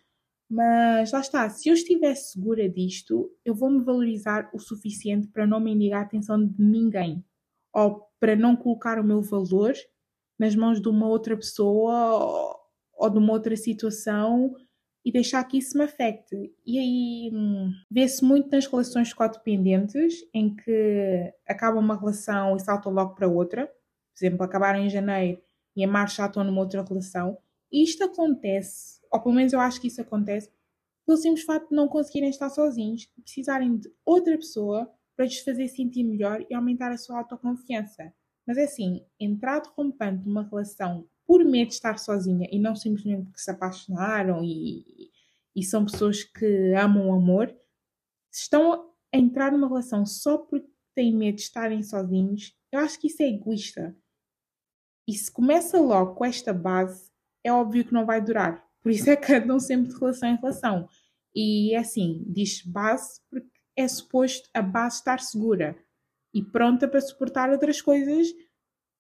[0.50, 5.46] mas lá está, se eu estiver segura disto, eu vou me valorizar o suficiente para
[5.46, 7.26] não mendigar a atenção de ninguém
[7.74, 9.74] ou para não colocar o meu valor
[10.38, 12.58] nas mãos de uma outra pessoa
[12.94, 14.56] ou de uma outra situação
[15.06, 16.54] e deixar que isso me afete.
[16.66, 22.92] E aí hum, vê-se muito nas relações codependentes, em que acaba uma relação e saltam
[22.92, 23.68] logo para outra.
[23.68, 25.42] Por exemplo, acabaram em janeiro
[25.76, 27.38] e em março já estão numa outra relação.
[27.72, 30.52] E isto acontece ou pelo menos eu acho que isso acontece,
[31.06, 35.40] pelo simples facto de não conseguirem estar sozinhos e precisarem de outra pessoa para lhes
[35.40, 38.14] fazer sentir melhor e aumentar a sua autoconfiança.
[38.48, 43.26] Mas é assim, entrar rompante numa relação por medo de estar sozinha e não simplesmente
[43.26, 45.12] porque se apaixonaram e,
[45.54, 47.54] e são pessoas que amam o amor,
[48.32, 53.08] estão a entrar numa relação só porque têm medo de estarem sozinhos, eu acho que
[53.08, 53.96] isso é egoísta.
[55.06, 57.12] E se começa logo com esta base,
[57.44, 58.66] é óbvio que não vai durar.
[58.82, 60.88] Por isso é que andam sempre de relação em relação.
[61.36, 65.78] E é assim, diz base porque é suposto a base estar segura
[66.38, 68.28] e pronta para suportar outras coisas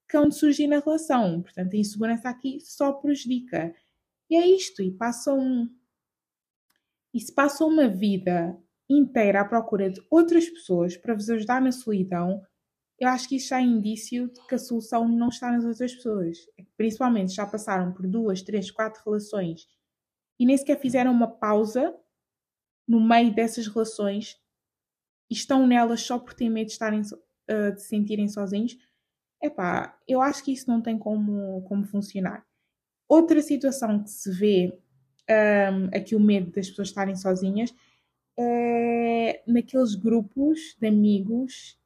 [0.10, 1.42] que de surgir na relação.
[1.42, 3.76] Portanto, a insegurança aqui só prejudica.
[4.30, 5.70] E é isto, e passam.
[7.14, 8.58] E se passam uma vida
[8.90, 12.42] inteira à procura de outras pessoas para vos ajudar na solidão,
[13.00, 15.94] eu acho que isso já é indício de que a solução não está nas outras
[15.94, 16.38] pessoas.
[16.76, 19.68] Principalmente já passaram por duas, três, quatro relações
[20.40, 21.96] e nem sequer fizeram uma pausa
[22.88, 24.38] no meio dessas relações
[25.30, 27.02] e estão nelas só por ter medo de, estarem,
[27.50, 28.78] uh, de se sentirem sozinhos,
[29.42, 32.46] epá, eu acho que isso não tem como, como funcionar.
[33.08, 34.78] Outra situação que se vê
[35.30, 37.74] um, aqui o medo das pessoas estarem sozinhas
[38.38, 41.78] é naqueles grupos de amigos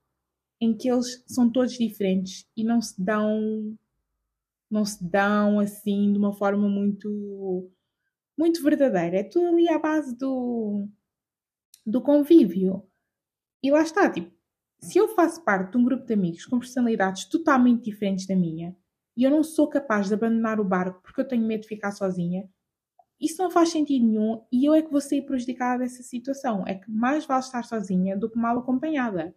[0.60, 3.78] em que eles são todos diferentes e não se dão
[4.70, 7.72] não se dão assim de uma forma muito
[8.38, 9.18] muito verdadeira.
[9.18, 10.88] É tudo ali à base do,
[11.86, 12.84] do convívio.
[13.64, 14.32] E lá está, tipo,
[14.82, 18.76] se eu faço parte de um grupo de amigos com personalidades totalmente diferentes da minha
[19.16, 21.92] e eu não sou capaz de abandonar o barco porque eu tenho medo de ficar
[21.92, 22.50] sozinha,
[23.20, 26.66] isso não faz sentido nenhum e eu é que vou sair prejudicada dessa situação.
[26.68, 29.36] É que mais vale estar sozinha do que mal acompanhada.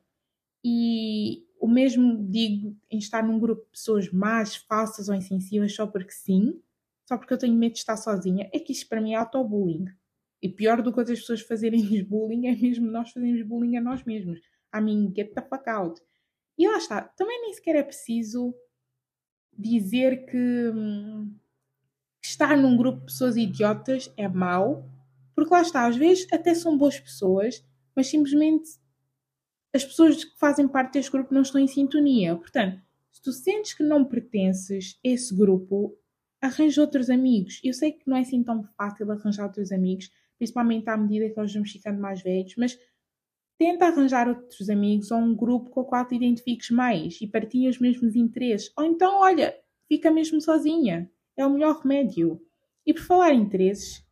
[0.64, 5.86] E o mesmo digo em estar num grupo de pessoas mais falsas ou insensíveis só
[5.86, 6.58] porque sim,
[7.06, 9.84] só porque eu tenho medo de estar sozinha, é que isto para mim é auto-bullying.
[10.40, 14.02] E pior do que outras pessoas fazerem bullying é mesmo nós fazermos bullying a nós
[14.04, 14.40] mesmos.
[14.74, 16.00] I mean, get the fuck out.
[16.58, 18.54] E lá está, também nem sequer é preciso
[19.56, 21.34] dizer que, hum,
[22.22, 24.88] estar num grupo de pessoas idiotas é mau,
[25.34, 27.64] porque lá está, às vezes até são boas pessoas,
[27.94, 28.78] mas simplesmente
[29.74, 32.36] as pessoas que fazem parte deste grupo não estão em sintonia.
[32.36, 35.98] Portanto, se tu sentes que não pertences a esse grupo,
[36.40, 37.60] arranja outros amigos.
[37.64, 41.36] Eu sei que não é assim tão fácil arranjar outros amigos, principalmente à medida que
[41.36, 42.78] nós vamos ficando mais velhos, mas
[43.58, 47.68] tenta arranjar outros amigos ou um grupo com o qual te identifiques mais e partilhem
[47.68, 48.72] os mesmos interesses.
[48.76, 49.56] Ou então, olha,
[49.88, 51.10] fica mesmo sozinha.
[51.36, 52.40] É o melhor remédio.
[52.86, 54.04] E por falar em interesses,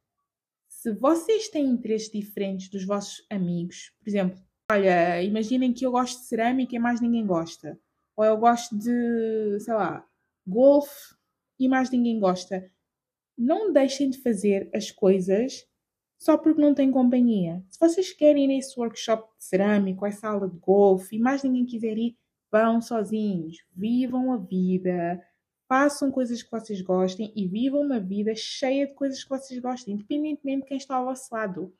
[0.68, 4.40] se vocês têm interesses diferentes dos vossos amigos, por exemplo,
[4.70, 7.78] olha, imaginem que eu gosto de cerâmica e mais ninguém gosta.
[8.16, 10.06] Ou eu gosto de, sei lá,
[10.46, 11.14] golfe
[11.58, 12.68] e mais ninguém gosta.
[13.36, 15.66] Não deixem de fazer as coisas
[16.22, 17.64] só porque não têm companhia.
[17.68, 21.66] Se vocês querem ir nesse workshop de cerâmica essa aula de golfe e mais ninguém
[21.66, 22.16] quiser ir,
[22.48, 23.56] vão sozinhos.
[23.74, 25.20] Vivam a vida.
[25.68, 29.94] Façam coisas que vocês gostem e vivam uma vida cheia de coisas que vocês gostem,
[29.94, 31.74] independentemente de quem está ao vosso lado.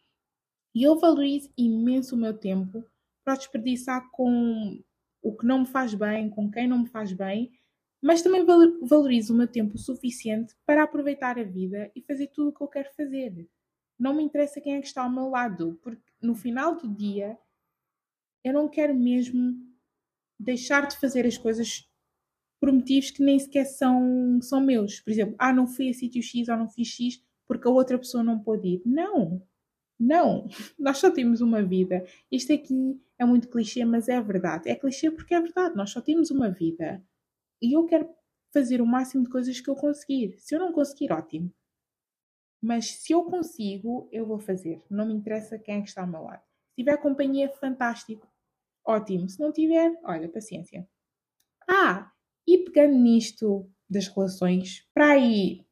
[0.75, 2.85] E eu valorizo imenso o meu tempo
[3.25, 4.83] para desperdiçar com
[5.23, 7.53] o que não me faz bem, com quem não me faz bem,
[8.03, 12.49] mas também valorizo o meu tempo o suficiente para aproveitar a vida e fazer tudo
[12.49, 13.49] o que eu quero fazer.
[13.99, 17.39] Não me interessa quem é que está ao meu lado, porque no final do dia
[18.45, 19.55] eu não quero mesmo
[20.39, 21.89] deixar de fazer as coisas
[22.61, 25.01] por motivos que nem sequer são, são meus.
[25.01, 27.99] Por exemplo, ah, não fui a sítio X ou não fiz X porque a outra
[27.99, 28.83] pessoa não pôde ir.
[28.85, 29.43] Não,
[29.99, 32.05] não, nós só temos uma vida.
[32.31, 34.69] Isto aqui é muito clichê, mas é verdade.
[34.69, 37.05] É clichê porque é verdade, nós só temos uma vida.
[37.61, 38.09] E eu quero
[38.53, 40.35] fazer o máximo de coisas que eu conseguir.
[40.39, 41.53] Se eu não conseguir, ótimo.
[42.63, 44.81] Mas se eu consigo, eu vou fazer.
[44.89, 46.43] Não me interessa quem é que está ao meu lado.
[46.69, 48.31] Se tiver companhia, fantástico.
[48.87, 49.29] Ótimo.
[49.29, 50.89] Se não tiver, olha, paciência.
[51.69, 52.13] Ah,
[52.47, 55.67] e pegando nisto das relações, para aí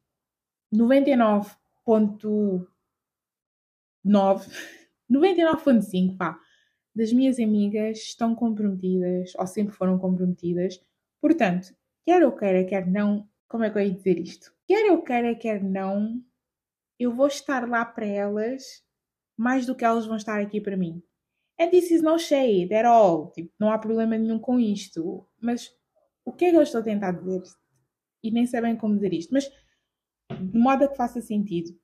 [0.73, 2.67] 99.9,
[5.09, 6.39] 99.5, pá,
[6.95, 10.83] das minhas amigas estão comprometidas ou sempre foram comprometidas.
[11.21, 11.73] Portanto,
[12.05, 14.53] quer eu queira, quer não, como é que eu ia dizer isto?
[14.67, 16.21] Quer eu queira, quer não,
[17.01, 18.83] eu vou estar lá para elas
[19.35, 21.01] mais do que elas vão estar aqui para mim.
[21.59, 23.31] And this is no shade at all.
[23.31, 25.27] Tipo, não há problema nenhum com isto.
[25.39, 25.75] Mas
[26.23, 27.41] o que é que eu estou a tentar dizer?
[28.23, 29.49] E nem sei bem como dizer isto, mas
[30.29, 31.75] de modo a que faça sentido.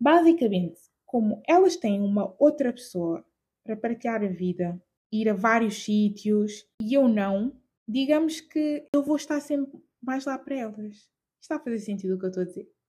[0.00, 3.22] Basicamente, como elas têm uma outra pessoa
[3.62, 4.82] para partilhar a vida,
[5.12, 7.54] ir a vários sítios e eu não,
[7.86, 11.10] digamos que eu vou estar sempre mais lá para elas.
[11.38, 12.79] Está a fazer sentido o que eu estou a dizer?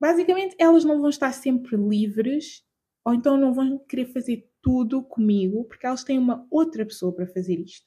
[0.00, 2.64] Basicamente, elas não vão estar sempre livres
[3.04, 7.26] ou então não vão querer fazer tudo comigo porque elas têm uma outra pessoa para
[7.26, 7.86] fazer isto.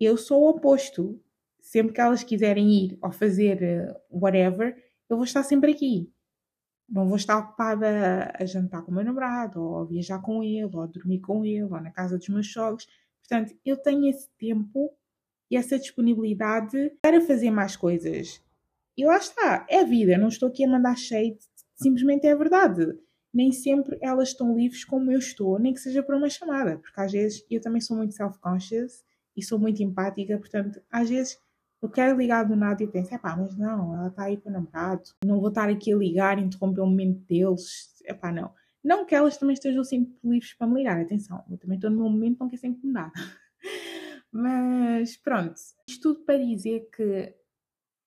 [0.00, 1.20] Eu sou o oposto.
[1.60, 4.74] Sempre que elas quiserem ir ou fazer uh, whatever,
[5.10, 6.10] eu vou estar sempre aqui.
[6.88, 10.70] Não vou estar ocupada a jantar com o meu namorado, ou a viajar com ele,
[10.72, 12.86] ou a dormir com ele, ou na casa dos meus sogros.
[13.20, 14.96] Portanto, eu tenho esse tempo
[15.50, 18.42] e essa disponibilidade para fazer mais coisas.
[18.98, 21.38] E lá está, é vida, não estou aqui a mandar shade,
[21.76, 22.98] simplesmente é verdade.
[23.32, 27.00] Nem sempre elas estão livres como eu estou, nem que seja por uma chamada, porque
[27.00, 29.04] às vezes eu também sou muito self-conscious
[29.36, 31.38] e sou muito empática, portanto, às vezes
[31.80, 34.52] eu quero ligar do nada e penso, pá, mas não, ela está aí para o
[34.52, 38.52] namorado, não vou estar aqui a ligar, interromper o momento deles, pá, não.
[38.82, 41.98] Não que elas também estejam sempre livres para me ligar, atenção, eu também estou no
[41.98, 43.12] meu momento, não quero ser incomodada.
[44.32, 45.54] Mas pronto,
[45.88, 47.32] isto tudo para dizer que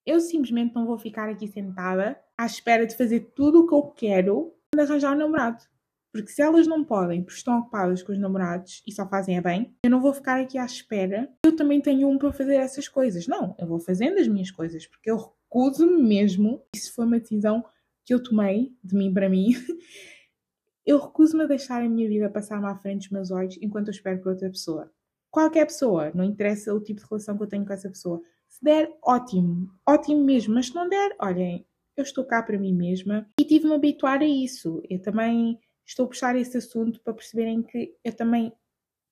[0.06, 3.84] eu simplesmente não vou ficar aqui sentada à espera de fazer tudo o que eu
[3.84, 5.64] quero quando arranjar um namorado.
[6.12, 9.42] Porque se elas não podem, porque estão ocupadas com os namorados e só fazem a
[9.42, 11.32] bem, eu não vou ficar aqui à espera.
[11.46, 13.28] Eu também tenho um para fazer essas coisas.
[13.28, 16.62] Não, eu vou fazendo as minhas coisas, porque eu recuso-me mesmo.
[16.76, 17.64] Isso foi uma decisão
[18.04, 19.54] que eu tomei de mim para mim.
[20.86, 23.94] eu recuso-me a deixar a minha vida passar-me à frente dos meus olhos enquanto eu
[23.94, 24.92] espero por outra pessoa.
[25.30, 28.22] Qualquer pessoa, não interessa o tipo de relação que eu tenho com essa pessoa.
[28.62, 31.66] Se der, ótimo, ótimo mesmo, mas se não der, olhem,
[31.98, 34.84] eu estou cá para mim mesma e tive-me a habituar a isso.
[34.88, 38.54] Eu também estou a puxar esse assunto para perceberem que eu também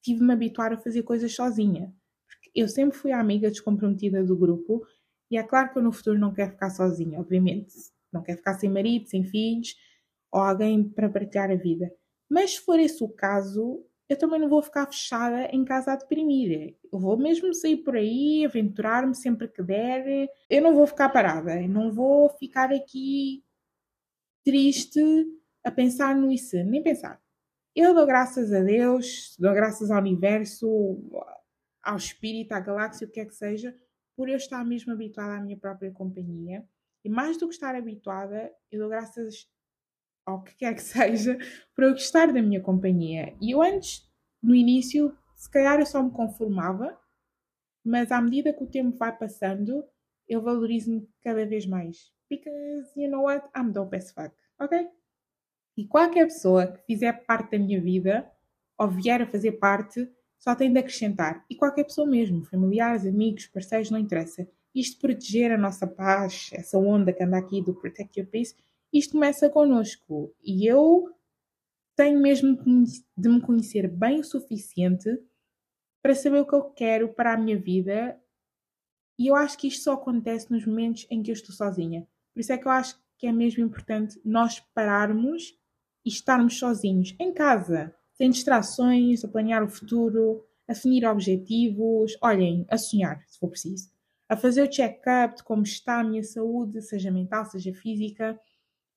[0.04, 1.92] tive-me a habituar a fazer coisas sozinha.
[2.28, 4.86] Porque eu sempre fui a amiga descomprometida do grupo
[5.32, 7.74] e é claro que eu no futuro não quero ficar sozinha, obviamente.
[8.14, 9.76] Não quero ficar sem marido, sem filhos
[10.32, 11.92] ou alguém para partilhar a vida.
[12.30, 15.96] Mas se for esse o caso, eu também não vou ficar fechada em casa a
[15.96, 16.76] deprimir.
[16.92, 20.28] Eu vou mesmo sair por aí, aventurar-me sempre que der.
[20.50, 23.44] Eu não vou ficar parada, não vou ficar aqui
[24.44, 25.00] triste
[25.64, 27.22] a pensar no isso, nem pensar.
[27.76, 30.68] Eu dou graças a Deus, dou graças ao universo,
[31.84, 33.76] ao espírito, à galáxia, o que é que seja,
[34.16, 36.68] por eu estar mesmo habituada à minha própria companhia.
[37.06, 39.48] E mais do que estar habituada, eu dou graças
[40.30, 41.38] ao que quer que seja
[41.76, 43.36] por eu gostar da minha companhia.
[43.42, 44.08] E eu antes,
[44.42, 46.98] no início, se calhar eu só me conformava,
[47.84, 49.84] mas à medida que o tempo vai passando,
[50.28, 52.12] eu valorizo-me cada vez mais.
[52.30, 53.48] Because, you know what?
[53.58, 54.88] I'm dope as fuck, ok?
[55.76, 58.30] E qualquer pessoa que fizer parte da minha vida,
[58.78, 60.08] ou vier a fazer parte,
[60.38, 61.46] só tem de acrescentar.
[61.50, 64.48] E qualquer pessoa mesmo, familiares, amigos, parceiros, não interessa.
[64.74, 68.56] Isto proteger a nossa paz, essa onda que anda aqui do Protect Your Peace,
[68.92, 70.34] isto começa connosco.
[70.44, 71.14] E eu
[71.96, 72.58] tenho mesmo
[73.18, 75.10] de me conhecer bem o suficiente
[76.02, 78.20] para saber o que eu quero para a minha vida.
[79.18, 82.08] E eu acho que isto só acontece nos momentos em que eu estou sozinha.
[82.34, 85.54] Por isso é que eu acho que é mesmo importante nós pararmos
[86.06, 92.66] e estarmos sozinhos em casa sem distrações, a planear o futuro, a definir objetivos, olhem,
[92.70, 93.90] a sonhar, se for preciso,
[94.28, 98.38] a fazer o check-up de como está a minha saúde, seja mental, seja física,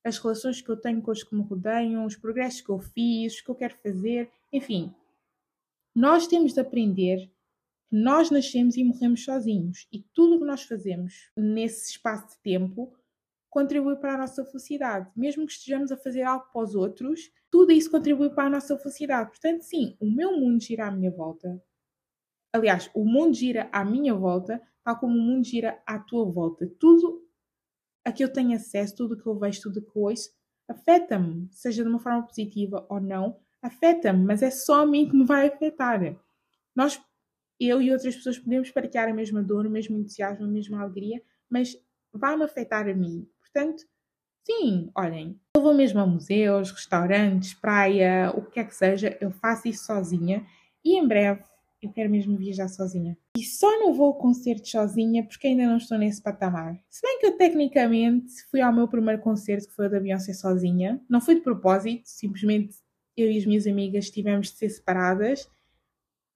[0.05, 3.39] as relações que eu tenho com os que me rodeiam, os progressos que eu fiz,
[3.39, 4.95] o que eu quero fazer, enfim.
[5.95, 7.31] Nós temos de aprender
[7.89, 12.39] que nós nascemos e morremos sozinhos e tudo o que nós fazemos nesse espaço de
[12.43, 12.93] tempo
[13.53, 15.11] contribui para a nossa felicidade.
[15.15, 18.79] Mesmo que estejamos a fazer algo para os outros, tudo isso contribui para a nossa
[18.79, 19.29] felicidade.
[19.29, 21.63] Portanto, sim, o meu mundo gira à minha volta.
[22.51, 26.67] Aliás, o mundo gira à minha volta, tal como o mundo gira à tua volta.
[26.79, 27.22] Tudo
[28.05, 30.31] a que eu tenho acesso, tudo que eu vejo, tudo que eu ouço,
[30.69, 35.17] afeta-me, seja de uma forma positiva ou não, afeta-me, mas é só a mim que
[35.17, 36.01] me vai afetar.
[36.75, 37.01] Nós,
[37.61, 41.23] eu e outras pessoas podemos partilhar a mesma dor, o mesmo entusiasmo, a mesma alegria,
[41.49, 41.77] mas
[42.13, 43.29] vai-me afetar a mim.
[43.41, 43.85] Portanto,
[44.45, 49.31] sim, olhem, eu vou mesmo a museus, restaurantes, praia, o que quer que seja, eu
[49.31, 50.45] faço isso sozinha
[50.85, 51.45] e em breve
[51.83, 53.19] eu quero mesmo viajar sozinha.
[53.37, 56.81] E só não vou a concertos sozinha porque ainda não estou nesse patamar.
[56.89, 60.33] Se bem que eu tecnicamente fui ao meu primeiro concerto, que foi o da Beyoncé
[60.33, 61.01] sozinha.
[61.09, 62.77] Não foi de propósito, simplesmente
[63.17, 65.49] eu e as minhas amigas tivemos de ser separadas.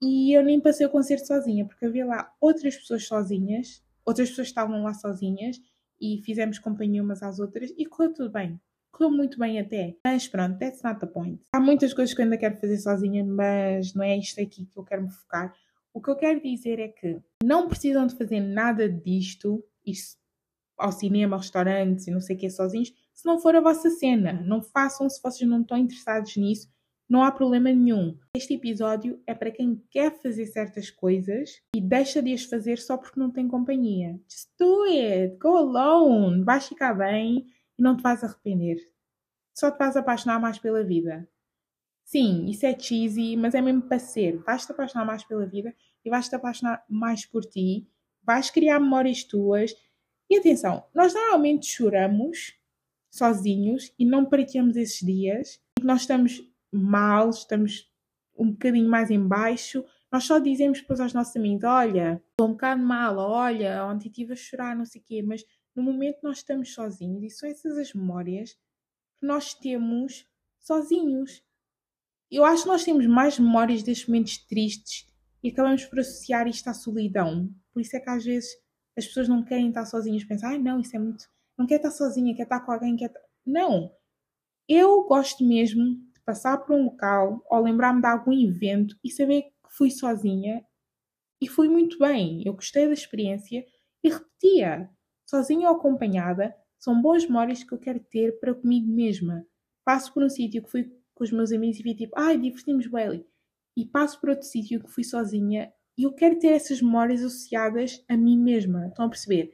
[0.02, 4.48] E eu nem passei o concerto sozinha, porque havia lá outras pessoas sozinhas, outras pessoas
[4.48, 5.60] estavam lá sozinhas
[6.00, 8.60] e fizemos companhia umas às outras e correu tudo bem.
[8.96, 9.94] Correu muito bem até.
[10.06, 11.38] Mas pronto, that's not the point.
[11.52, 14.78] Há muitas coisas que eu ainda quero fazer sozinha, mas não é isto aqui que
[14.78, 15.54] eu quero me focar.
[15.92, 20.18] O que eu quero dizer é que não precisam de fazer nada disto, isto
[20.78, 24.32] ao cinema, restaurantes e não sei o que sozinhos, se não for a vossa cena.
[24.32, 26.66] Não façam se vocês não estão interessados nisso.
[27.06, 28.16] Não há problema nenhum.
[28.34, 32.96] Este episódio é para quem quer fazer certas coisas e deixa de as fazer só
[32.96, 34.18] porque não tem companhia.
[34.26, 35.36] Just do it.
[35.36, 36.44] Go alone.
[36.44, 37.46] Vais ficar bem
[37.78, 38.78] e não te vais arrepender.
[39.54, 41.28] Só te vais apaixonar mais pela vida.
[42.04, 44.38] Sim, isso é cheesy, mas é mesmo para ser.
[44.38, 45.74] Vais te apaixonar mais pela vida
[46.04, 47.88] e vais te apaixonar mais por ti.
[48.22, 49.74] Vais criar memórias tuas.
[50.28, 52.54] E atenção, nós normalmente choramos
[53.10, 55.60] sozinhos e não partilhamos esses dias.
[55.82, 57.90] Nós estamos mal, estamos
[58.36, 62.52] um bocadinho mais em baixo, nós só dizemos depois aos nossos amigos: Olha, estou um
[62.52, 65.44] bocado mal, olha, ontem estive a chorar, não sei o quê, mas
[65.76, 68.52] no momento nós estamos sozinhos e são essas as memórias
[69.20, 70.26] que nós temos
[70.58, 71.42] sozinhos.
[72.30, 75.06] Eu acho que nós temos mais memórias destes momentos tristes
[75.42, 77.48] e acabamos por associar isto à solidão.
[77.72, 78.50] Por isso é que às vezes
[78.96, 81.24] as pessoas não querem estar sozinhas, pensam, ai não, isso é muito.
[81.56, 83.12] Não quer estar sozinha, quer estar com alguém, quer.
[83.44, 83.92] Não!
[84.68, 89.50] Eu gosto mesmo passar por um local ou lembrar-me de algum evento e saber que
[89.70, 90.64] fui sozinha
[91.40, 92.42] e fui muito bem.
[92.44, 93.64] Eu gostei da experiência
[94.02, 94.90] e repetia.
[95.26, 99.44] Sozinha ou acompanhada, são boas memórias que eu quero ter para comigo mesma.
[99.84, 102.86] Passo por um sítio que fui com os meus amigos e vi tipo, ai, divertimos
[102.86, 103.26] bem ali.
[103.76, 108.04] E passo por outro sítio que fui sozinha e eu quero ter essas memórias associadas
[108.08, 108.86] a mim mesma.
[108.86, 109.50] Estão a perceber?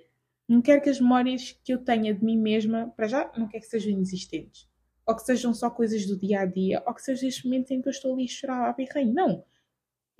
[0.49, 3.65] Não quero que as memórias que eu tenha de mim mesma, para já, não quero
[3.65, 4.71] que sejam inexistentes
[5.07, 7.83] ou que sejam só coisas do dia a dia, ou que sejam estes momentos em
[7.83, 9.13] que eu estou ali a chorar a birrei.
[9.13, 9.45] Não.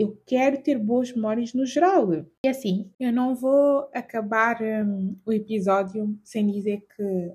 [0.03, 2.27] Eu quero ter boas memórias no geral.
[2.45, 7.33] E assim, eu não vou acabar um, o episódio sem dizer que,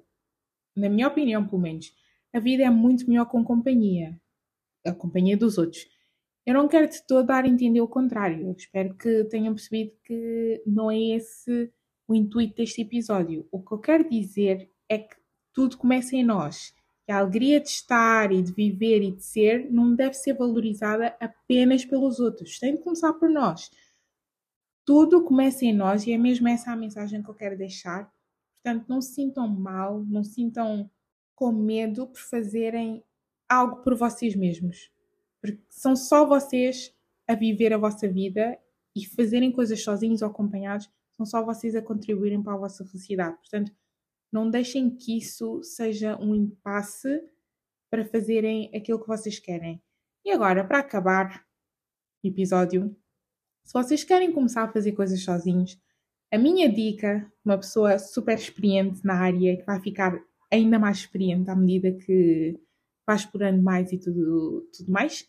[0.75, 1.93] na minha opinião, pelo menos,
[2.33, 4.19] a vida é muito melhor com companhia.
[4.85, 5.87] A companhia dos outros.
[6.45, 8.47] Eu não quero de todo dar a entender o contrário.
[8.47, 11.71] Eu espero que tenham percebido que não é esse
[12.05, 13.47] o intuito deste episódio.
[13.49, 15.15] O que eu quero dizer é que
[15.53, 16.73] tudo começa em nós
[17.07, 21.15] que a alegria de estar e de viver e de ser não deve ser valorizada
[21.21, 23.71] apenas pelos outros, tem de começar por nós.
[24.83, 28.11] Tudo começa em nós e é mesmo essa a mensagem que eu quero deixar.
[28.61, 30.91] Portanto, não se sintam mal, não se sintam
[31.33, 33.01] com medo por fazerem
[33.47, 34.91] algo por vocês mesmos.
[35.39, 36.93] Porque são só vocês
[37.25, 38.59] a viver a vossa vida
[38.93, 43.37] e fazerem coisas sozinhos ou acompanhados, são só vocês a contribuírem para a vossa felicidade.
[43.37, 43.71] Portanto,
[44.31, 47.21] não deixem que isso seja um impasse
[47.89, 49.81] para fazerem aquilo que vocês querem.
[50.25, 51.45] E agora, para acabar
[52.23, 52.95] o episódio,
[53.63, 55.79] se vocês querem começar a fazer coisas sozinhos,
[56.31, 60.19] a minha dica, uma pessoa super experiente na área, que vai ficar
[60.51, 62.59] ainda mais experiente à medida que
[63.05, 65.25] vai explorando mais e tudo, tudo mais,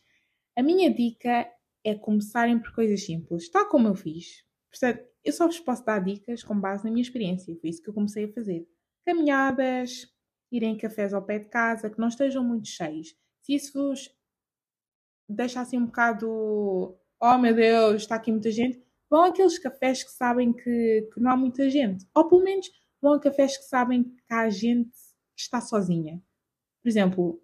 [0.57, 1.49] a minha dica
[1.85, 4.45] é começarem por coisas simples, tal como eu fiz.
[4.71, 7.89] Portanto, eu só vos posso dar dicas com base na minha experiência, foi isso que
[7.89, 8.67] eu comecei a fazer.
[9.09, 10.07] Caminhadas,
[10.53, 13.17] irem cafés ao pé de casa, que não estejam muito cheios.
[13.41, 14.15] Se isso vos
[15.27, 18.79] deixa assim um bocado, oh meu Deus, está aqui muita gente,
[19.09, 22.07] vão àqueles cafés que sabem que, que não há muita gente.
[22.15, 24.91] Ou pelo menos vão a cafés que sabem que há gente
[25.35, 26.23] que está sozinha.
[26.83, 27.43] Por exemplo,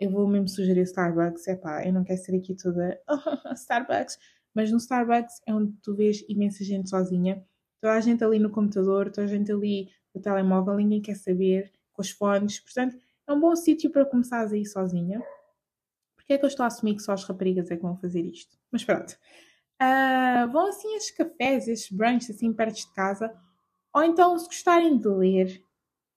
[0.00, 3.00] eu vou mesmo sugerir Starbucks, é pá, eu não quero ser aqui toda
[3.54, 4.18] Starbucks,
[4.52, 7.46] mas no Starbucks é onde tu vês imensa gente sozinha,
[7.84, 11.70] toda a gente ali no computador, toda a gente ali no telemóvel, ninguém quer saber,
[11.92, 12.96] com os fones, portanto
[13.28, 15.22] é um bom sítio para começar a ir sozinha.
[16.16, 18.22] Porque é que eu estou a assumir que só as raparigas é que vão fazer
[18.22, 18.56] isto?
[18.72, 19.12] Mas pronto.
[19.82, 23.30] Uh, vão assim estes cafés, estes brunches assim perto de casa,
[23.92, 25.62] ou então se gostarem de ler,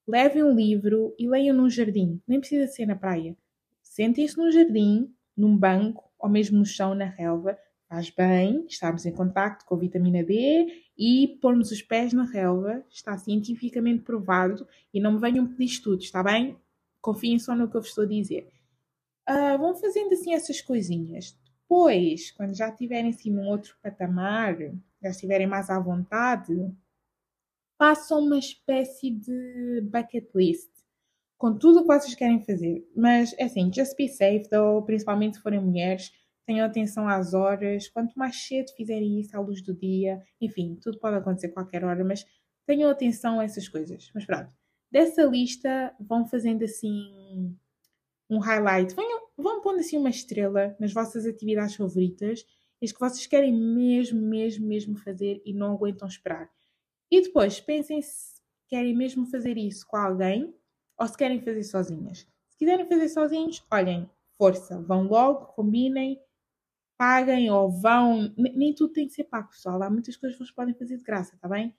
[0.07, 3.35] levem um livro e leiam num jardim, nem precisa ser na praia.
[3.83, 7.59] Sentem-se num jardim, num banco ou mesmo no chão, na relva.
[7.89, 12.83] Faz bem estarmos em contacto com a vitamina D e pormos os pés na relva.
[12.89, 16.57] Está cientificamente provado e não me venham pedir estudos, está bem?
[17.01, 18.51] Confiem só no que eu vos estou a dizer.
[19.29, 21.37] Uh, vão fazendo assim essas coisinhas.
[21.61, 24.57] Depois, quando já estiverem assim num outro patamar,
[25.01, 26.53] já estiverem mais à vontade,
[27.77, 30.69] façam uma espécie de bucket list
[31.37, 32.89] com tudo o que vocês querem fazer.
[32.95, 36.11] Mas, é assim, just be safe, though, principalmente se forem mulheres.
[36.47, 37.89] Tenham atenção às horas.
[37.89, 41.83] Quanto mais cedo fizerem isso à luz do dia, enfim, tudo pode acontecer a qualquer
[41.83, 42.25] hora, mas
[42.65, 44.09] tenham atenção a essas coisas.
[44.15, 44.49] Mas pronto,
[44.89, 47.53] dessa lista vão fazendo assim
[48.29, 48.95] um highlight.
[48.95, 49.05] Vão,
[49.37, 52.45] vão pondo assim uma estrela nas vossas atividades favoritas,
[52.81, 56.49] as que vocês querem mesmo, mesmo, mesmo fazer e não aguentam esperar.
[57.11, 60.53] E depois pensem se querem mesmo fazer isso com alguém
[60.97, 62.19] ou se querem fazer sozinhas.
[62.49, 66.19] Se quiserem fazer sozinhos, olhem, força, vão logo, combinem,
[66.97, 68.33] paguem ou vão.
[68.37, 69.81] Nem tudo tem que ser pago, pessoal.
[69.81, 71.73] Há muitas coisas que vocês podem fazer de graça, tá bem?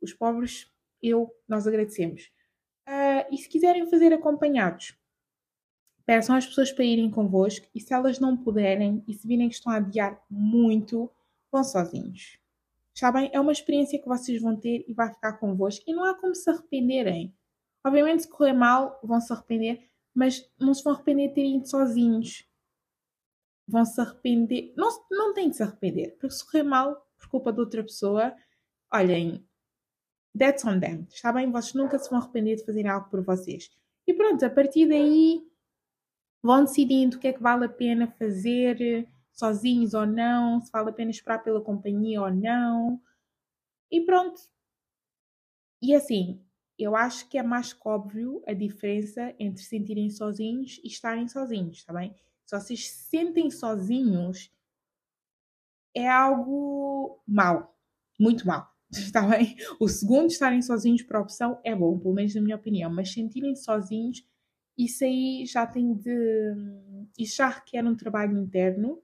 [0.00, 0.70] Os pobres,
[1.02, 2.30] eu, nós agradecemos.
[2.88, 4.94] Uh, e se quiserem fazer acompanhados,
[6.04, 9.54] peçam às pessoas para irem convosco e se elas não puderem e se virem que
[9.54, 11.10] estão a adiar muito,
[11.50, 12.38] vão sozinhos.
[12.94, 13.30] Sabem?
[13.32, 16.34] É uma experiência que vocês vão ter e vai ficar convosco e não há como
[16.34, 17.34] se arrependerem.
[17.84, 21.68] Obviamente, se correr mal, vão se arrepender, mas não se vão arrepender de terem ido
[21.68, 22.46] sozinhos.
[23.66, 24.72] Vão se arrepender.
[24.76, 28.34] Não, não têm de se arrepender, porque se correr mal por culpa de outra pessoa,
[28.92, 29.46] olhem,
[30.38, 31.06] that's on them.
[31.08, 31.50] Está bem?
[31.50, 33.70] Vocês nunca se vão arrepender de fazer algo por vocês.
[34.06, 35.42] E pronto, a partir daí
[36.42, 40.90] vão decidindo o que é que vale a pena fazer sozinhos ou não, se vale
[40.90, 43.00] a pena esperar pela companhia ou não.
[43.90, 44.40] E pronto.
[45.80, 46.44] E assim,
[46.78, 51.28] eu acho que é mais que óbvio a diferença entre se sentirem sozinhos e estarem
[51.28, 52.14] sozinhos, está bem?
[52.46, 54.52] Vocês se sentem sozinhos,
[55.94, 57.76] é algo mau,
[58.18, 59.56] muito mau, está bem?
[59.80, 63.54] O segundo, estarem sozinhos por opção, é bom, pelo menos na minha opinião, mas sentirem
[63.54, 64.26] sozinhos,
[64.76, 66.10] isso aí já tem de.
[67.16, 69.00] Isso já requer um trabalho interno,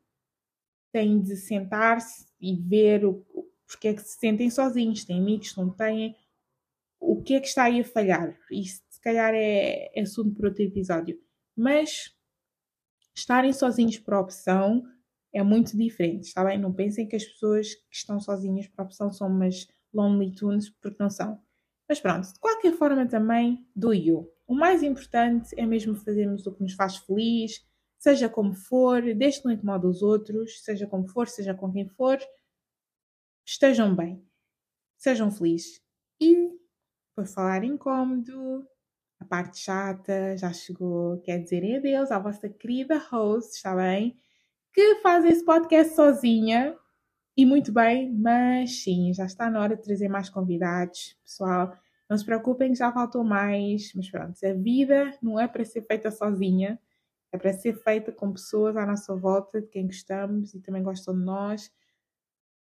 [0.92, 3.24] tem de sentar-se e ver o,
[3.66, 6.16] porque é que se sentem sozinhos, têm amigos, não têm
[7.00, 8.38] o que é que está aí a falhar?
[8.50, 11.18] Isso se calhar é, é assunto para outro episódio.
[11.56, 12.14] Mas
[13.14, 14.84] estarem sozinhos por opção
[15.32, 16.58] é muito diferente, está bem?
[16.58, 20.96] Não pensem que as pessoas que estão sozinhas por opção são umas lonely tunes, porque
[21.00, 21.40] não são.
[21.88, 24.30] Mas pronto, de qualquer forma também, do you.
[24.46, 27.64] O mais importante é mesmo fazermos o que nos faz feliz,
[27.98, 31.88] seja como for, desde que não incomode os outros, seja como for, seja com quem
[31.88, 32.18] for,
[33.46, 34.24] estejam bem,
[34.96, 35.80] sejam felizes.
[36.20, 36.50] E
[37.14, 38.66] por falar incômodo,
[39.20, 41.20] a parte chata já chegou.
[41.20, 44.18] Quer dizer adeus à vossa querida host, está bem?
[44.72, 46.76] Que faz esse podcast sozinha.
[47.36, 51.16] E muito bem, mas sim, já está na hora de trazer mais convidados.
[51.24, 51.72] Pessoal,
[52.08, 53.92] não se preocupem, já faltou mais.
[53.94, 56.80] Mas pronto, a vida não é para ser feita sozinha.
[57.32, 61.14] É para ser feita com pessoas à nossa volta, de quem gostamos e também gostam
[61.14, 61.70] de nós.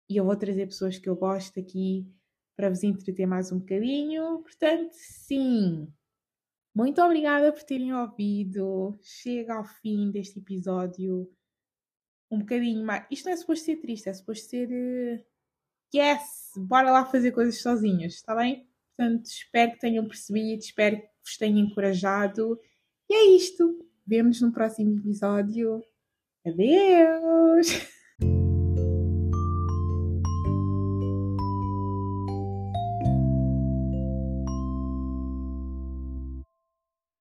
[0.08, 2.06] E eu vou trazer pessoas que eu gosto aqui
[2.56, 4.40] para vos entreter mais um bocadinho.
[4.42, 5.92] Portanto, sim.
[6.74, 8.98] Muito obrigada por terem ouvido.
[9.02, 11.30] Chega ao fim deste episódio.
[12.30, 13.06] Um bocadinho mais.
[13.10, 15.24] Isto não é suposto ser triste, é suposto ser uh,
[15.94, 18.68] yes, bora lá fazer coisas sozinhas, está bem?
[18.96, 22.58] Portanto, espero que tenham percebido, espero que vos tenha encorajado.
[23.08, 23.84] E é isto.
[24.06, 25.82] Vemo-nos no próximo episódio.
[26.46, 27.90] Adeus!